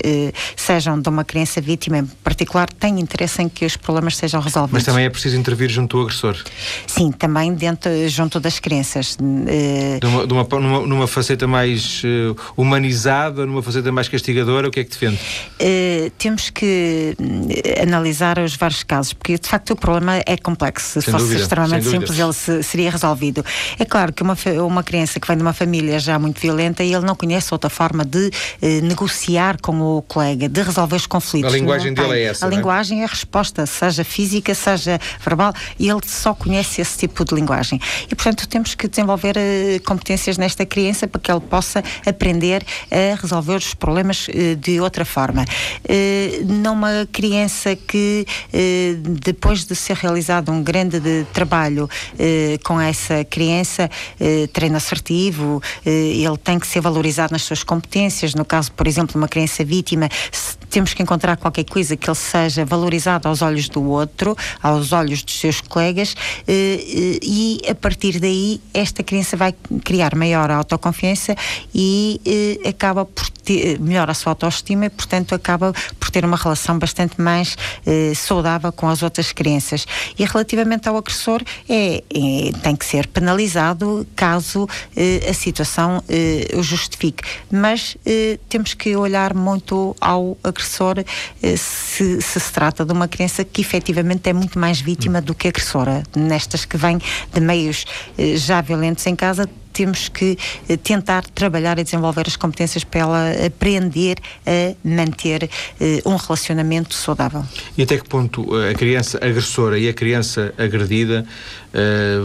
sejam 0.57 1.01
de 1.01 1.09
uma 1.09 1.25
criança 1.25 1.61
vítima 1.61 1.99
em 1.99 2.07
particular, 2.07 2.69
têm 2.73 3.01
interesse 3.01 3.43
em 3.43 3.49
que 3.49 3.65
os 3.65 3.77
problemas 3.77 4.17
sejam 4.17 4.41
resolvidos. 4.41 4.73
Mas 4.73 4.85
também 4.85 5.05
é 5.05 5.11
preciso 5.11 5.37
intervir 5.38 5.68
junto 5.68 5.96
ao 5.96 6.05
agressor? 6.05 6.37
Sim, 6.87 7.12
também 7.12 7.55
dentro, 7.55 7.90
junto 8.09 8.40
das 8.40 8.59
crianças. 8.59 9.16
Uh... 9.20 9.98
Numa, 10.03 10.27
numa, 10.27 10.61
numa, 10.61 10.87
numa, 10.87 11.07
faceta 11.07 11.46
mais 11.46 12.03
uh, 12.05 12.37
humanizada, 12.57 13.46
numa 13.46 13.62
faceta 13.62 13.90
mais 13.92 14.09
castigadora, 14.09 14.68
o 14.68 14.70
que 14.70 14.81
é 14.81 14.85
que 14.85 14.90
defende? 14.90 15.18
Uh, 15.61 16.11
temos 16.18 16.51
que 16.51 17.16
analisar 17.83 18.38
os 18.38 18.57
vários 18.57 18.83
casos, 18.83 19.12
porque 19.12 19.38
de 19.38 19.48
facto 19.48 19.70
o 19.70 19.77
problema 19.77 20.22
é 20.27 20.37
complexo. 20.37 21.01
Se 21.01 21.03
sem 21.03 21.12
fosse 21.12 21.24
dúvida, 21.24 21.42
extremamente 21.42 21.87
simples, 21.87 22.18
ele 22.18 22.33
se, 22.33 22.62
seria 22.62 22.90
resolvido. 22.90 23.44
É 23.79 23.85
claro 23.85 24.12
que 24.12 24.22
uma, 24.22 24.37
uma 24.66 24.83
criança 24.83 25.20
que 25.20 25.27
vem 25.27 25.37
de 25.37 25.42
uma 25.42 25.53
família 25.53 25.98
já 25.98 26.18
muito 26.18 26.40
violenta 26.40 26.83
e 26.83 26.92
ele 26.92 27.05
não 27.05 27.14
conhece 27.14 27.53
outra 27.53 27.70
forma 27.70 28.05
de 28.05 28.31
negociar 28.83 29.61
com 29.61 29.81
o 29.81 30.03
colega, 30.03 30.48
de 30.48 30.62
resolver 30.62 30.96
os 30.96 31.07
conflitos. 31.07 31.53
A 31.53 31.57
linguagem 31.57 31.94
dele 31.94 32.20
é 32.20 32.22
essa. 32.24 32.46
A 32.46 32.48
é? 32.48 32.55
linguagem 32.55 33.03
é 33.03 33.05
a 33.05 33.09
resposta, 33.09 33.66
seja 33.66 34.05
física, 34.05 34.55
seja 34.55 34.98
verbal, 35.29 35.53
e 35.79 35.88
ele 35.88 36.01
só 36.07 36.33
conhece 36.35 36.81
esse 36.81 36.97
tipo 36.99 37.25
de 37.25 37.35
linguagem. 37.35 37.81
E, 38.11 38.14
portanto, 38.14 38.49
temos 38.49 38.75
que 38.75 38.88
desenvolver 38.88 39.37
uh, 39.37 39.83
competências 39.85 40.38
nesta 40.38 40.64
criança 40.64 41.07
para 41.07 41.21
que 41.21 41.31
ele 41.31 41.41
possa 41.41 41.83
aprender 42.07 42.64
a 42.91 43.21
resolver 43.21 43.57
os 43.57 43.75
problemas 43.75 44.29
uh, 44.29 44.57
de 44.57 44.81
outra 44.81 45.05
forma. 45.05 45.45
Uh, 45.45 46.45
numa 46.45 47.07
criança 47.12 47.77
que, 47.77 48.27
depois 49.25 49.64
de 49.64 49.75
ser 49.75 49.97
realizado 49.97 50.51
um 50.51 50.62
grande 50.62 51.01
de 51.01 51.25
trabalho 51.33 51.88
com 52.64 52.81
essa 52.81 53.25
criança, 53.25 53.91
treino 54.53 54.77
assertivo, 54.77 55.62
ele 55.85 56.37
tem 56.43 56.59
que 56.59 56.67
ser 56.67 56.81
valorizado 56.81 57.33
nas 57.33 57.43
suas 57.43 57.62
competências. 57.62 58.35
No 58.35 58.45
caso, 58.45 58.73
por 58.73 58.87
exemplo, 58.87 59.17
uma 59.17 59.29
criança 59.29 59.64
vítima, 59.64 60.09
temos 60.68 60.94
que 60.94 61.02
encontrar 61.02 61.37
qualquer 61.37 61.64
coisa 61.64 61.96
que 61.96 62.09
ele 62.09 62.16
seja 62.16 62.64
valorizado 62.64 63.28
aos 63.28 63.42
olhos 63.42 63.68
do 63.68 63.83
outro, 63.83 64.37
aos 64.62 64.92
olhos 64.92 65.22
dos 65.22 65.38
seus 65.38 65.61
colegas 65.61 66.14
eh, 66.46 66.52
eh, 66.52 67.18
e 67.22 67.61
a 67.68 67.74
partir 67.74 68.20
daí 68.20 68.61
esta 68.72 69.02
criança 69.02 69.37
vai 69.37 69.54
criar 69.85 70.14
maior 70.14 70.50
autoconfiança 70.50 71.35
e 71.74 72.20
eh, 72.24 72.68
acaba 72.68 73.04
por 73.04 73.28
ter, 73.31 73.78
a 74.07 74.14
sua 74.14 74.33
autoestima 74.33 74.87
e 74.87 74.90
portanto 74.90 75.35
acaba 75.35 75.72
por 75.98 76.11
ter 76.11 76.24
uma 76.24 76.37
relação 76.37 76.78
bastante 76.78 77.20
mais 77.20 77.57
saudável 78.14 78.70
com 78.70 78.88
as 78.88 79.02
outras 79.02 79.33
crianças. 79.33 79.87
E 80.18 80.24
relativamente 80.24 80.88
ao 80.88 80.96
agressor 80.96 81.42
é, 81.68 82.02
é 82.14 82.52
tem 82.62 82.76
que 82.76 82.85
ser 82.85 83.07
penalizado 83.07 84.07
caso 84.14 84.68
a 85.28 85.33
situação 85.33 86.02
o 86.54 86.62
justifique. 86.62 87.22
Mas 87.50 87.96
temos 88.48 88.74
que 88.74 88.94
olhar 88.96 89.33
muito 89.35 89.96
ao 90.00 90.37
agressor 90.44 90.58
se, 91.57 92.21
se 92.21 92.38
se 92.40 92.53
trata 92.53 92.85
de 92.85 92.92
uma 92.92 93.09
criança 93.09 93.44
que 93.44 93.61
efetivamente 93.61 94.29
é 94.29 94.33
muito 94.33 94.59
mais 94.59 94.81
vítima 94.81 95.21
do 95.21 95.35
que 95.35 95.49
agressora. 95.49 96.03
Nestas 96.16 96.64
que 96.64 96.77
vêm 96.77 96.99
de 97.33 97.40
meios 97.40 97.85
eh, 98.16 98.37
já 98.37 98.61
violentos 98.61 99.07
em 99.07 99.14
casa, 99.14 99.49
temos 99.73 100.09
que 100.09 100.37
eh, 100.68 100.77
tentar 100.77 101.25
trabalhar 101.27 101.79
e 101.79 101.85
desenvolver 101.85 102.25
as 102.27 102.37
competências 102.37 102.85
para 102.85 103.01
ela 103.01 103.47
aprender 103.47 104.16
a 104.47 104.75
manter 104.83 105.49
eh, 105.81 106.03
um 106.05 106.16
relacionamento 106.16 106.94
saudável. 106.94 107.44
E 107.77 107.83
até 107.83 107.97
que 107.97 108.09
ponto 108.09 108.55
a 108.57 108.75
criança 108.75 109.18
agressora 109.18 109.79
e 109.79 109.88
a 109.88 109.92
criança 109.92 110.55
agredida 110.59 111.25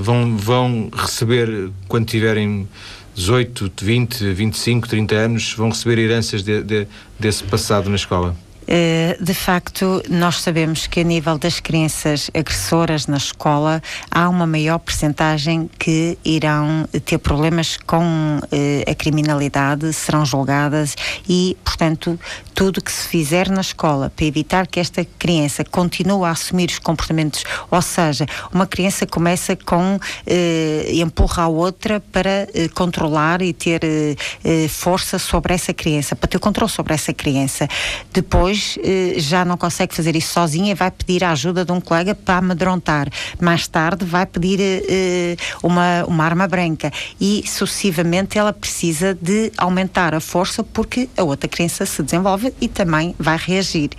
vão, 0.01 0.37
vão 0.37 0.89
receber, 0.95 1.69
quando 1.87 2.07
tiverem 2.07 2.67
18, 3.15 3.71
20, 3.81 4.33
25, 4.33 4.87
30 4.87 5.15
anos, 5.15 5.53
vão 5.53 5.69
receber 5.69 5.99
heranças 5.99 6.43
de, 6.43 6.61
de, 6.63 6.87
desse 7.19 7.43
passado 7.43 7.89
na 7.89 7.95
escola? 7.95 8.35
Eh, 8.67 9.17
de 9.19 9.33
facto, 9.33 10.01
nós 10.09 10.41
sabemos 10.41 10.87
que 10.87 10.99
a 10.99 11.03
nível 11.03 11.37
das 11.37 11.59
crianças 11.59 12.29
agressoras 12.33 13.07
na 13.07 13.17
escola 13.17 13.81
há 14.09 14.27
uma 14.29 14.47
maior 14.47 14.79
percentagem 14.79 15.69
que 15.77 16.17
irão 16.23 16.87
ter 17.05 17.17
problemas 17.17 17.77
com 17.77 18.39
eh, 18.51 18.83
a 18.89 18.95
criminalidade, 18.95 19.91
serão 19.93 20.25
julgadas 20.25 20.95
e, 21.27 21.57
portanto, 21.63 22.19
tudo 22.53 22.81
que 22.81 22.91
se 22.91 23.07
fizer 23.07 23.49
na 23.49 23.61
escola 23.61 24.11
para 24.15 24.25
evitar 24.25 24.67
que 24.67 24.79
esta 24.79 25.05
criança 25.17 25.63
continue 25.63 26.25
a 26.25 26.31
assumir 26.31 26.69
os 26.69 26.79
comportamentos, 26.79 27.43
ou 27.69 27.81
seja, 27.81 28.25
uma 28.53 28.67
criança 28.67 29.05
começa 29.05 29.55
com 29.55 29.99
eh, 30.25 30.91
empurra 30.93 31.43
a 31.43 31.47
outra 31.47 31.99
para 32.11 32.47
eh, 32.53 32.67
controlar 32.73 33.41
e 33.41 33.53
ter 33.53 33.83
eh, 33.83 34.15
eh, 34.43 34.67
força 34.67 35.19
sobre 35.19 35.53
essa 35.53 35.73
criança, 35.73 36.15
para 36.15 36.27
ter 36.27 36.39
controle 36.39 36.71
sobre 36.71 36.93
essa 36.93 37.13
criança. 37.13 37.67
Depois 38.11 38.52
eh, 38.83 39.15
já 39.17 39.45
não 39.45 39.57
consegue 39.57 39.95
fazer 39.95 40.15
isso 40.15 40.33
sozinha 40.33 40.71
e 40.71 40.75
vai 40.75 40.91
pedir 40.91 41.23
a 41.23 41.31
ajuda 41.31 41.63
de 41.65 41.71
um 41.71 41.79
colega 41.79 42.15
para 42.15 42.37
amedrontar. 42.37 43.09
Mais 43.39 43.67
tarde 43.67 44.05
vai 44.05 44.25
pedir 44.25 44.59
eh, 44.61 45.35
uma, 45.61 46.03
uma 46.05 46.23
arma 46.23 46.47
branca 46.47 46.91
e 47.19 47.43
sucessivamente 47.47 48.37
ela 48.37 48.53
precisa 48.53 49.17
de 49.19 49.51
aumentar 49.57 50.13
a 50.13 50.19
força 50.19 50.63
porque 50.63 51.09
a 51.17 51.23
outra 51.23 51.47
criança 51.47 51.85
se 51.85 52.01
desenvolve 52.03 52.53
e 52.59 52.67
também 52.67 53.15
vai 53.19 53.37
reagir. 53.37 53.89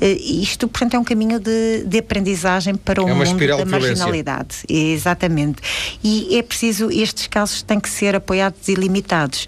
Isto, 0.00 0.68
portanto, 0.68 0.94
é 0.94 0.98
um 0.98 1.04
caminho 1.04 1.40
de, 1.40 1.84
de 1.84 1.98
aprendizagem 1.98 2.74
para 2.74 3.02
o 3.02 3.08
é 3.08 3.14
mundo 3.14 3.46
da 3.46 3.64
marginalidade. 3.64 4.56
Exatamente. 4.68 5.62
E 6.02 6.36
é 6.36 6.42
preciso, 6.42 6.90
estes 6.90 7.26
casos 7.26 7.62
têm 7.62 7.80
que 7.80 7.88
ser 7.88 8.14
apoiados 8.14 8.68
e 8.68 8.74
limitados. 8.74 9.46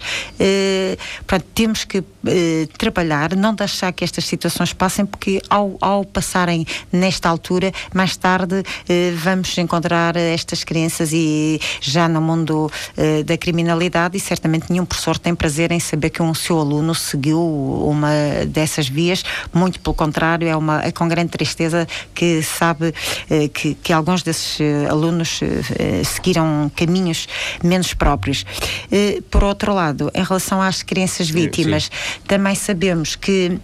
Portanto, 1.25 1.45
temos 1.53 1.83
que 1.83 2.03
eh, 2.25 2.67
trabalhar, 2.77 3.35
não 3.35 3.55
deixar 3.55 3.91
que 3.91 4.03
estas 4.03 4.25
situações 4.25 4.50
passem, 4.73 5.05
porque 5.05 5.41
ao, 5.49 5.77
ao 5.81 6.05
passarem 6.05 6.65
nesta 6.91 7.29
altura, 7.29 7.71
mais 7.93 8.15
tarde 8.17 8.63
eh, 8.87 9.13
vamos 9.15 9.57
encontrar 9.57 10.15
estas 10.15 10.63
crianças 10.63 11.11
e 11.13 11.59
já 11.79 12.07
no 12.07 12.21
mundo 12.21 12.71
eh, 12.97 13.23
da 13.23 13.37
criminalidade 13.37 14.17
e 14.17 14.19
certamente 14.19 14.65
nenhum 14.69 14.85
professor 14.85 15.17
tem 15.17 15.33
prazer 15.35 15.71
em 15.71 15.79
saber 15.79 16.09
que 16.09 16.21
um 16.21 16.33
seu 16.33 16.59
aluno 16.59 16.93
seguiu 16.95 17.41
uma 17.41 18.09
dessas 18.47 18.87
vias, 18.87 19.23
muito 19.53 19.79
pelo 19.79 19.93
contrário, 19.93 20.47
é, 20.47 20.55
uma, 20.55 20.83
é 20.83 20.91
com 20.91 21.07
grande 21.07 21.29
tristeza 21.29 21.87
que 22.13 22.41
sabe 22.41 22.93
eh, 23.29 23.47
que, 23.47 23.73
que 23.75 23.93
alguns 23.93 24.23
desses 24.23 24.59
eh, 24.59 24.87
alunos 24.89 25.39
eh, 25.43 26.03
seguiram 26.03 26.71
caminhos 26.75 27.27
menos 27.63 27.93
próprios. 27.93 28.45
Eh, 28.91 29.21
por 29.29 29.43
outro 29.43 29.73
lado, 29.73 30.11
em 30.13 30.23
relação 30.23 30.61
às 30.61 30.83
crianças 30.83 31.29
vítimas, 31.29 31.83
sim, 31.85 31.89
sim. 31.91 32.21
também 32.27 32.55
sabemos 32.55 33.15
que 33.15 33.59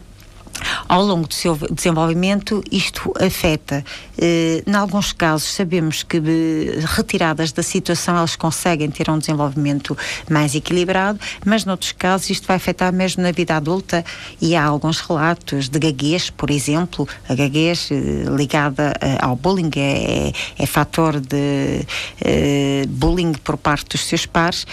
ao 0.88 1.04
longo 1.04 1.28
do 1.28 1.34
seu 1.34 1.58
desenvolvimento, 1.72 2.63
isto 2.72 3.13
afeta. 3.20 3.84
Eh, 4.17 4.63
em 4.65 4.75
alguns 4.75 5.13
casos, 5.13 5.54
sabemos 5.54 6.04
que 6.04 6.19
retiradas 6.96 7.52
da 7.52 7.62
situação 7.62 8.17
elas 8.17 8.36
conseguem 8.36 8.90
ter 8.90 9.10
um 9.10 9.19
desenvolvimento 9.19 9.98
mais 10.29 10.56
equilibrado, 10.56 11.19
mas 11.46 11.65
noutros 11.65 11.92
casos 11.92 12.29
isto 12.29 12.48
vai 12.48 12.58
afetar 12.58 12.92
mesmo 12.92 13.23
na 13.23 13.32
vida 13.32 13.56
adulta 13.56 14.04
e 14.42 14.56
há 14.56 14.63
alguns 14.63 15.00
relatos 15.00 15.69
de 15.69 15.79
gaguez, 15.79 16.29
por 16.29 16.50
exemplo, 16.50 17.08
a 17.29 17.36
gaguez 17.36 17.90
eh, 17.92 17.96
ligada 18.36 18.94
eh, 19.02 19.17
ao 19.21 19.36
bullying 19.36 19.71
é, 19.75 20.29
é, 20.29 20.34
é 20.60 20.65
fator 20.65 21.19
de 21.19 21.86
bullying 22.90 23.34
por 23.34 23.58
parte 23.58 23.90
dos 23.90 24.06
seus 24.06 24.25
pares 24.25 24.65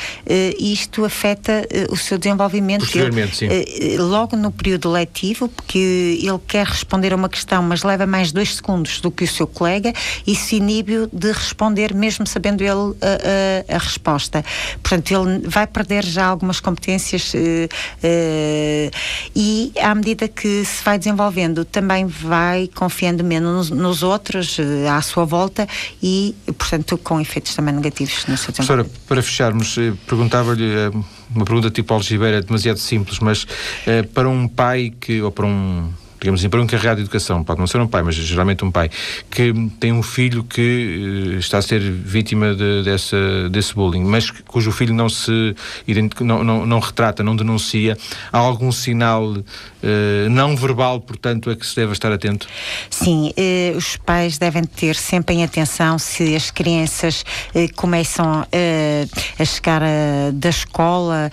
isto 0.59 1.05
afeta 1.05 1.67
o 1.91 1.97
seu 1.97 2.19
desenvolvimento. 2.19 2.81
Posteriormente, 2.81 3.37
sim. 3.37 3.49
logo 3.99 4.37
no 4.37 4.51
período 4.51 4.91
letivo, 4.91 5.49
porque 5.49 5.74
que 5.75 6.21
ele 6.23 6.39
quer 6.47 6.69
responder 6.69 7.13
a 7.13 7.17
uma 7.17 7.29
questão, 7.29 7.61
mas 7.61 7.83
leva 7.83 8.07
mais 8.07 8.31
dois 8.31 8.55
segundos 8.55 9.01
do 9.01 9.11
que 9.11 9.25
o 9.25 9.29
seu 9.29 9.45
colega 9.45 9.93
e 10.25 10.37
se 10.37 10.55
inibe 10.55 11.09
de 11.13 11.33
responder, 11.33 11.93
mesmo 11.93 12.25
sabendo 12.29 12.63
ele 12.63 12.95
a, 13.03 13.73
a, 13.73 13.75
a, 13.75 13.79
resposta. 13.79 14.45
Portanto, 14.81 15.11
ele 15.11 15.49
vai 15.49 15.67
perder 15.67 16.05
já 16.05 16.27
algumas 16.27 16.61
competências 16.61 17.35
uh, 17.35 17.39
uh, 17.39 18.91
e, 19.35 19.73
à 19.83 19.93
medida 19.97 20.29
que 20.29 20.65
se 20.65 20.85
vai 20.85 20.97
desenvolvendo, 20.97 21.65
também 21.65 22.07
vai 22.07 22.71
confiando 22.73 23.25
menos 23.25 23.71
nos, 23.71 23.77
nos 23.77 24.03
outros, 24.05 24.57
uh, 24.59 24.63
à 24.93 25.03
sua 25.03 25.25
volta 25.25 25.67
e, 26.01 26.37
portanto, 26.57 26.97
com 26.99 27.21
efeitos 27.21 27.53
também 27.53 27.75
negativos 27.75 28.27
no 28.27 28.37
seu 28.37 28.53
desenvolvimento. 28.53 28.91
Professora, 28.91 29.07
para 29.09 29.23
fecharmos, 29.23 29.75
perguntava-lhe 30.07 30.93
uma 31.35 31.45
pergunta 31.45 31.71
tipo 31.71 31.93
Algibeira, 31.93 32.39
é 32.39 32.41
demasiado 32.41 32.79
simples, 32.79 33.19
mas 33.19 33.47
eh, 33.87 34.03
para 34.03 34.29
um 34.29 34.47
pai 34.49 34.93
que, 35.01 35.21
ou 35.21 35.31
para 35.31 35.47
um 35.47 35.91
digamos 36.25 36.41
assim, 36.41 36.49
para 36.49 36.59
um 36.59 36.65
encarregado 36.65 36.97
de 36.97 37.03
educação, 37.03 37.45
pode 37.45 37.61
não 37.61 37.67
ser 37.67 37.79
um 37.81 37.87
pai, 37.87 38.03
mas 38.03 38.15
geralmente 38.15 38.65
um 38.65 38.71
pai, 38.71 38.91
que 39.31 39.53
tem 39.79 39.93
um 39.93 40.03
filho 40.03 40.43
que 40.43 41.35
uh, 41.35 41.39
está 41.39 41.59
a 41.59 41.63
ser 41.63 41.81
vítima 41.81 42.55
de, 42.55 42.83
dessa, 42.83 43.49
desse 43.51 43.75
bullying, 43.75 44.05
mas 44.05 44.31
cujo 44.31 44.73
filho 44.73 44.95
não 44.95 45.09
se 45.09 45.55
não, 46.21 46.43
não, 46.43 46.65
não 46.65 46.79
retrata, 46.79 47.23
não 47.23 47.37
denuncia, 47.37 47.99
há 48.33 48.39
algum 48.39 48.73
sinal 48.73 49.23
uh, 49.33 49.45
não 50.31 50.57
verbal, 50.57 50.99
portanto, 50.99 51.51
a 51.51 51.57
que 51.57 51.67
se 51.67 51.77
deve 51.77 51.93
estar 51.93 52.11
atento? 52.11 52.49
Sim, 52.89 53.31
uh, 53.37 53.77
os 53.77 53.97
pais 53.99 54.39
devem 54.39 54.65
ter 54.65 54.97
sempre 54.97 55.35
em 55.35 55.45
atenção 55.45 55.99
se 55.99 56.35
as 56.35 56.51
crianças 56.51 57.23
começam 57.77 58.47
a 59.39 59.45
chegar 59.45 59.83
da 60.33 60.49
escola 60.49 61.31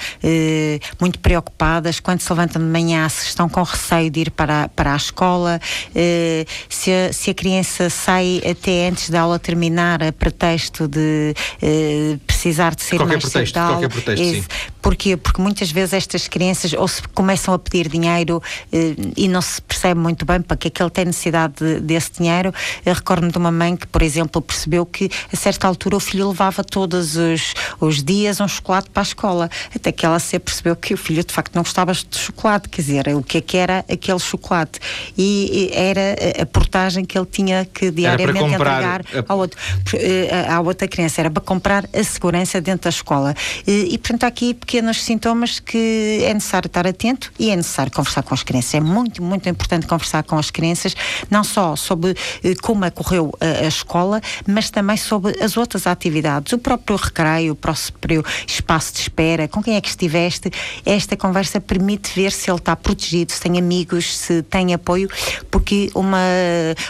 muito 1.00 1.20
preocupadas, 1.20 2.00
quando 2.00 2.20
se 2.20 2.32
levantam 2.32 2.62
de 2.62 2.68
manhã, 2.68 3.08
se 3.08 3.28
estão 3.28 3.48
com 3.48 3.64
receio 3.64 4.10
de 4.10 4.22
ir 4.22 4.32
para, 4.32 4.68
para 4.70 4.81
para 4.82 4.94
a 4.94 4.96
escola, 4.96 5.62
eh, 5.94 6.44
se, 6.68 6.92
a, 6.92 7.14
se, 7.14 7.30
a, 7.30 7.34
criança 7.36 7.88
sai 7.88 8.42
até 8.50 8.88
antes 8.88 9.12
da 9.12 9.22
aula 9.22 9.38
terminar 9.38 10.02
a 10.02 10.12
pretexto 10.12 10.88
de 10.88 11.36
eh, 11.62 12.18
precisar 12.26 12.74
de 12.74 12.82
ser 12.82 12.98
qualquer 12.98 13.14
mais 13.14 13.24
pretexto, 13.26 13.60
aula, 13.60 13.74
qualquer 13.74 13.90
pretexto, 13.90 14.26
sim. 14.26 14.44
Porquê? 14.82 15.16
Porque 15.16 15.40
muitas 15.40 15.70
vezes 15.70 15.94
estas 15.94 16.28
crianças 16.28 16.74
ou 16.74 16.88
se 16.88 17.04
começam 17.10 17.54
a 17.54 17.60
pedir 17.60 17.88
dinheiro 17.88 18.42
eh, 18.74 18.96
e 19.16 19.28
não 19.28 19.40
se 19.40 19.62
percebe 19.62 20.00
muito 20.00 20.26
bem 20.26 20.42
para 20.42 20.58
que 20.58 20.70
é 20.70 20.72
que 20.72 20.82
ele 20.82 20.90
tem 20.90 21.06
necessidade 21.06 21.54
de, 21.60 21.80
desse 21.80 22.14
dinheiro. 22.18 22.52
Recordo-me 22.84 23.32
de 23.32 23.38
uma 23.38 23.52
mãe 23.52 23.76
que, 23.76 23.86
por 23.86 24.02
exemplo, 24.02 24.42
percebeu 24.42 24.84
que 24.84 25.12
a 25.32 25.36
certa 25.36 25.68
altura 25.68 25.98
o 25.98 26.00
filho 26.00 26.30
levava 26.30 26.64
todos 26.64 27.16
os, 27.16 27.54
os 27.80 28.04
dias 28.04 28.42
um 28.42 28.48
chocolate 28.48 28.90
para 28.90 29.02
a 29.02 29.04
escola, 29.04 29.52
até 29.76 29.92
que 29.92 30.04
ela 30.04 30.18
se 30.18 30.40
percebeu 30.40 30.76
que 30.76 30.96
o 30.96 30.98
filho 30.98 31.24
de 31.24 31.32
facto 31.32 31.54
não 31.54 31.62
gostava 31.62 31.94
de 31.94 32.18
chocolate, 32.18 32.68
quer 32.68 32.82
dizer, 32.82 33.08
o 33.10 33.22
que 33.22 33.38
é 33.38 33.42
que 33.42 33.58
era 33.58 33.86
aquele 33.88 34.20
chocolate 34.20 34.71
e, 35.18 35.70
e 35.72 35.78
era 35.78 36.16
a 36.42 36.46
portagem 36.46 37.06
que 37.06 37.18
ele 37.18 37.26
tinha 37.26 37.66
que 37.66 37.92
diariamente 37.92 38.54
entregar 38.54 39.02
a... 39.02 39.24
ao 39.28 39.40
outro, 39.40 39.60
eh, 39.94 40.46
à 40.50 40.60
outra 40.60 40.88
criança, 40.88 41.22
era 41.22 41.30
para 41.30 41.42
comprar 41.42 41.88
a 41.94 42.04
segurança 42.04 42.62
dentro 42.62 42.84
da 42.84 42.90
escola. 42.90 43.34
E, 43.66 43.94
e 43.94 43.98
portanto, 43.98 44.24
há 44.24 44.28
aqui 44.28 44.54
pequenos 44.54 45.04
sintomas 45.04 45.60
que 45.60 46.22
é 46.24 46.34
necessário 46.34 46.68
estar 46.68 46.88
atento 46.88 47.32
e 47.40 47.50
é 47.50 47.56
necessário 47.56 47.92
conversar 47.92 48.24
com 48.24 48.34
as 48.34 48.44
crianças. 48.44 48.74
É 48.76 48.80
muito, 48.80 49.22
muito 49.22 49.48
importante 49.50 49.88
conversar 49.88 50.24
com 50.24 50.38
as 50.38 50.52
crianças, 50.52 50.96
não 51.30 51.44
só 51.44 51.76
sobre 51.76 52.16
eh, 52.44 52.54
como 52.62 52.86
ocorreu 52.86 53.32
a, 53.40 53.66
a 53.66 53.68
escola, 53.68 54.22
mas 54.48 54.70
também 54.70 54.98
sobre 54.98 55.42
as 55.44 55.58
outras 55.58 55.88
atividades, 55.88 56.54
o 56.54 56.58
próprio 56.58 56.98
recreio, 56.98 57.54
o 57.54 57.56
próprio 57.56 58.24
espaço 58.48 58.94
de 58.94 59.00
espera, 59.02 59.48
com 59.48 59.62
quem 59.62 59.76
é 59.76 59.82
que 59.82 59.90
estiveste. 59.90 60.52
Esta 60.86 61.16
conversa 61.16 61.60
permite 61.60 62.12
ver 62.14 62.32
se 62.32 62.50
ele 62.50 62.58
está 62.58 62.76
protegido, 62.76 63.32
se 63.32 63.42
tem 63.42 63.58
amigos, 63.58 64.18
se 64.18 64.42
tem 64.52 64.74
apoio, 64.74 65.10
porque 65.50 65.90
uma, 65.96 66.20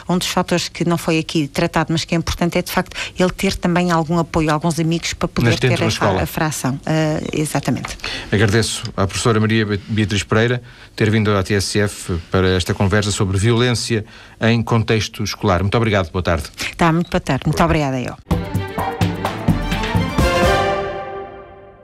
um 0.10 0.18
dos 0.18 0.28
fatores 0.28 0.68
que 0.68 0.84
não 0.84 0.98
foi 0.98 1.20
aqui 1.20 1.48
tratado, 1.48 1.94
mas 1.94 2.04
que 2.04 2.16
é 2.16 2.18
importante, 2.18 2.58
é 2.58 2.62
de 2.62 2.72
facto 2.72 2.96
ele 3.18 3.30
ter 3.30 3.56
também 3.56 3.92
algum 3.92 4.18
apoio, 4.18 4.52
alguns 4.52 4.80
amigos 4.80 5.14
para 5.14 5.28
poder 5.28 5.60
ter 5.60 5.80
a, 5.82 6.24
a, 6.24 6.26
fração. 6.26 6.74
Uh, 6.74 7.28
exatamente. 7.32 7.98
Agradeço 8.32 8.84
à 8.98 9.06
professora 9.06 9.40
Maria 9.40 9.66
Beatriz 9.88 10.24
Pereira 10.24 10.62
ter 10.96 11.10
vindo 11.10 11.32
à 11.38 11.44
TSF 11.44 12.20
para 12.32 12.50
esta 12.50 12.74
conversa 12.74 13.12
sobre 13.12 13.38
violência 13.38 14.04
em 14.42 14.62
contexto 14.64 15.24
escolar. 15.24 15.62
Muito 15.62 15.78
obrigado, 15.78 16.12
boa 16.12 16.24
tarde. 16.24 16.46
Tá, 16.76 16.92
muito 16.92 17.10
boa 17.10 17.22
tarde. 17.22 17.44
Muito 17.46 17.64
obrigada 17.64 18.00
eu. 18.00 18.71